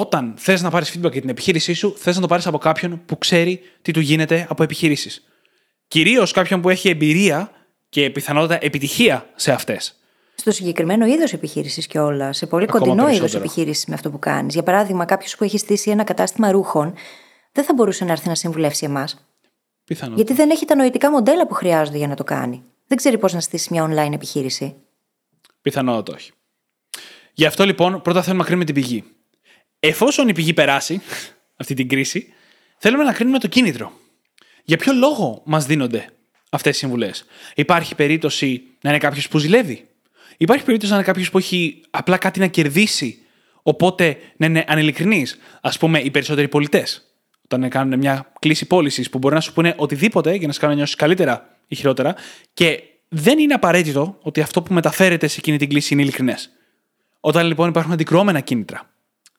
[0.00, 3.02] Όταν θες να πάρεις feedback για την επιχείρησή σου, θες να το πάρεις από κάποιον
[3.06, 5.22] που ξέρει τι του γίνεται από επιχειρήσει.
[5.88, 7.50] Κυρίως κάποιον που έχει εμπειρία
[7.88, 9.96] και πιθανότητα επιτυχία σε αυτές
[10.36, 14.18] στο συγκεκριμένο είδος επιχείρησης και όλα, σε πολύ Ακόμα κοντινό είδος επιχείρησης με αυτό που
[14.18, 14.54] κάνεις.
[14.54, 16.94] Για παράδειγμα, κάποιος που έχει στήσει ένα κατάστημα ρούχων
[17.52, 19.26] δεν θα μπορούσε να έρθει να συμβουλεύσει εμάς.
[19.84, 20.14] Πιθανό.
[20.14, 22.64] Γιατί δεν έχει τα νοητικά μοντέλα που χρειάζονται για να το κάνει.
[22.86, 24.74] Δεν ξέρει πώς να στήσει μια online επιχείρηση.
[25.62, 26.32] Πιθανότατα όχι.
[27.32, 29.04] Γι' αυτό λοιπόν πρώτα θέλουμε να κρίνουμε την πηγή.
[29.80, 31.00] Εφόσον η πηγή περάσει
[31.56, 32.32] αυτή την κρίση,
[32.78, 33.92] θέλουμε να κρίνουμε το κίνητρο.
[34.64, 36.08] Για ποιο λόγο μας δίνονται
[36.50, 37.24] αυτές οι συμβουλές;
[37.54, 39.86] Υπάρχει περίπτωση να είναι κάποιος που ζηλεύει;
[40.36, 43.18] Υπάρχει περίπτωση να είναι κάποιος που έχει απλά κάτι να κερδίσει.
[43.62, 45.26] Οπότε να είναι ανελικρινή.
[45.60, 47.04] Α πούμε, οι περισσότεροι πολιτές.
[47.44, 50.76] Όταν κάνουν μια κλίση πώλησης που μπορεί να σου πούνε οτιδήποτε για να σε κάνουν
[50.76, 52.14] νιώσεις καλύτερα ή χειρότερα.
[52.54, 56.50] Και δεν είναι απαραίτητο ότι αυτό που μεταφέρεται σε εκείνη την κλίση είναι ειλικρινές.
[57.20, 58.90] Όταν λοιπόν υπάρχουν αντικρουόμενα κίνητρα,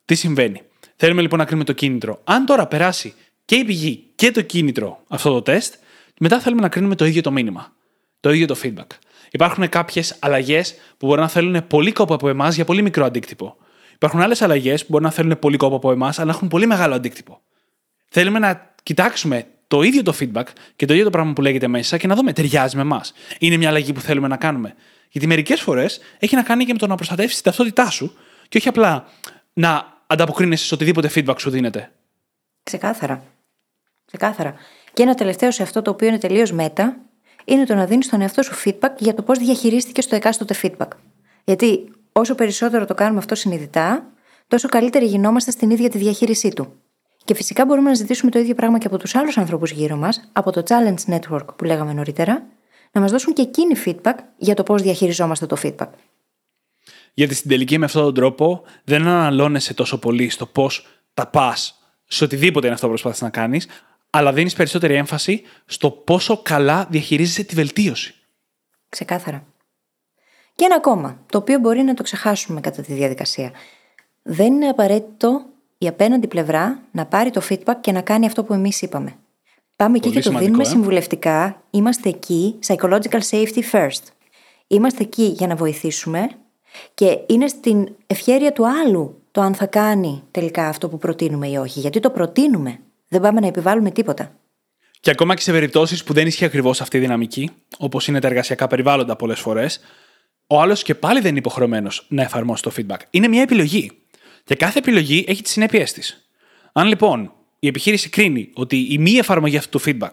[0.08, 0.62] τι συμβαίνει;
[0.96, 2.20] Θέλουμε λοιπόν να κρίνουμε το κίνητρο.
[2.24, 5.74] Αν τώρα περάσει και η πηγή και το κίνητρο αυτό το τεστ,
[6.20, 7.72] μετά θέλουμε να κρίνουμε το ίδιο το μήνυμα.
[8.20, 8.86] Το ίδιο το feedback.
[9.30, 13.56] Υπάρχουν κάποιες αλλαγές που μπορεί να θέλουν πολύ κόπο από εμάς για πολύ μικρό αντίκτυπο.
[13.94, 16.94] Υπάρχουν άλλες αλλαγές που μπορεί να θέλουν πολύ κόπο από εμάς, αλλά έχουν πολύ μεγάλο
[16.94, 17.40] αντίκτυπο.
[18.08, 20.46] Θέλουμε να κοιτάξουμε το ίδιο το feedback
[20.76, 23.12] και το ίδιο το πράγμα που λέγεται μέσα και να δούμε ταιριάζει με εμάς.
[23.38, 24.74] Είναι μια αλλαγή που θέλουμε να κάνουμε.
[25.10, 28.16] Γιατί μερικές φορές έχει να κάνει και με το να προστατεύσεις την ταυτότητά σου
[28.48, 29.06] και όχι απλά
[29.52, 31.92] να ανταποκρίνεσαι σε οτιδήποτε feedback σου δίνεται.
[32.62, 33.22] Ξεκάθαρα.
[34.04, 34.54] Ξεκάθαρα.
[34.92, 36.96] Και ένα τελευταίο σε αυτό το οποίο είναι τελείως μέτα
[37.44, 40.88] είναι το να δίνεις στον εαυτό σου feedback για το πώς διαχειρίστηκες το εκάστοτε feedback.
[41.44, 44.12] Γιατί όσο περισσότερο το κάνουμε αυτό συνειδητά,
[44.46, 46.72] τόσο καλύτεροι γινόμαστε στην ίδια τη διαχείρισή του.
[47.24, 50.30] Και φυσικά μπορούμε να ζητήσουμε το ίδιο πράγμα και από τους άλλους ανθρώπους γύρω μας,
[50.32, 52.46] από το Challenge Network που λέγαμε νωρίτερα,
[52.92, 55.88] να μας δώσουν και εκείνοι feedback για το πώς διαχειριζόμαστε το feedback.
[57.18, 61.82] Γιατί στην τελική με αυτόν τον τρόπο δεν αναλώνεσαι τόσο πολύ στο πώς τα πας
[62.04, 63.68] σε οτιδήποτε είναι αυτό που προσπαθεί να κάνεις,
[64.10, 68.14] αλλά δίνεις περισσότερη έμφαση στο πόσο καλά διαχειρίζεσαι τη βελτίωση.
[68.88, 69.46] Ξεκάθαρα.
[70.54, 73.52] Και ένα ακόμα, το οποίο μπορεί να το ξεχάσουμε κατά τη διαδικασία.
[74.22, 75.44] Δεν είναι απαραίτητο
[75.78, 79.16] η απέναντι πλευρά να πάρει το feedback και να κάνει αυτό που εμείς είπαμε.
[79.76, 81.62] Πάμε εκεί και το δίνουμε ε; συμβουλευτικά.
[81.70, 84.02] Είμαστε εκεί, psychological safety first.
[84.66, 86.28] Είμαστε εκεί για να βοηθήσουμε
[86.94, 91.56] και είναι στην ευχέρεια του άλλου το αν θα κάνει τελικά αυτό που προτείνουμε ή
[91.56, 91.80] όχι.
[91.80, 92.80] Γιατί το προτείνουμε.
[93.08, 94.34] Δεν πάμε να επιβάλλουμε τίποτα.
[95.00, 98.26] Και ακόμα και σε περιπτώσεις που δεν ισχύει ακριβώς αυτή η δυναμική, όπως είναι τα
[98.26, 99.80] εργασιακά περιβάλλοντα πολλές φορές,
[100.46, 102.98] ο άλλος και πάλι δεν είναι υποχρεωμένος να εφαρμόσει το feedback.
[103.10, 103.90] Είναι μια επιλογή.
[104.44, 106.28] Και κάθε επιλογή έχει τις συνέπειές της.
[106.72, 110.12] Αν λοιπόν η επιχείρηση κρίνει ότι η μη εφαρμογή αυτού του feedback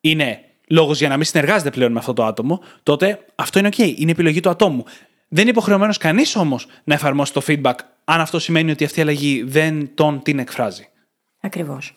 [0.00, 3.94] είναι λόγος για να μην συνεργάζεται πλέον με αυτό το άτομο, τότε αυτό είναι OK.
[3.96, 4.84] Είναι επιλογή του ατόμου.
[5.28, 7.74] Δεν είναι υποχρεωμένος κανείς όμως να εφαρμόσει το feedback,
[8.04, 10.88] αν αυτό σημαίνει ότι αυτή η αλλαγή δεν τον την εκφράζει.
[11.40, 11.94] Ακριβώς.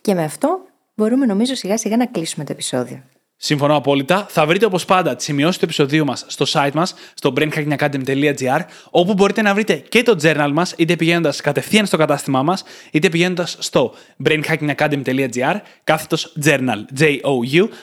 [0.00, 0.58] Και με αυτό
[0.94, 3.02] μπορούμε νομίζω σιγά σιγά να κλείσουμε το επεισόδιο.
[3.36, 4.26] Συμφωνώ απόλυτα.
[4.28, 8.60] Θα βρείτε όπως πάντα τις σημειώσεις του επεισοδίου μας στο site μας, στο brainhackingacademy.gr,
[8.90, 13.08] όπου μπορείτε να βρείτε και το journal μας, είτε πηγαίνοντας κατευθείαν στο κατάστημά μας, είτε
[13.08, 13.94] πηγαίνοντας στο
[14.24, 16.84] brainhackingacademy.gr, κάθετος journal.
[16.98, 17.78] J-O-U-R-N-A-L.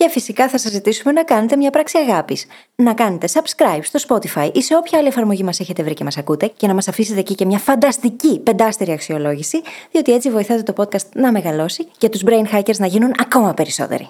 [0.00, 2.46] Και φυσικά θα σας ζητήσουμε να κάνετε μια πράξη αγάπης.
[2.74, 6.16] Να κάνετε subscribe στο Spotify ή σε όποια άλλη εφαρμογή μας έχετε βρει και μας
[6.16, 10.72] ακούτε και να μας αφήσετε εκεί και μια φανταστική πεντάστερη αξιολόγηση, διότι έτσι βοηθάτε το
[10.76, 14.08] podcast να μεγαλώσει και τους brain hackers να γίνουν ακόμα περισσότεροι.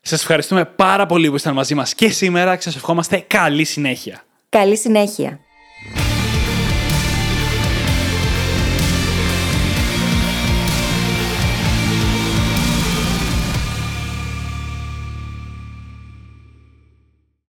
[0.00, 4.22] Σας ευχαριστούμε πάρα πολύ που ήσασταν μαζί μας και σήμερα και σας ευχόμαστε καλή συνέχεια.
[4.48, 5.40] Καλή συνέχεια.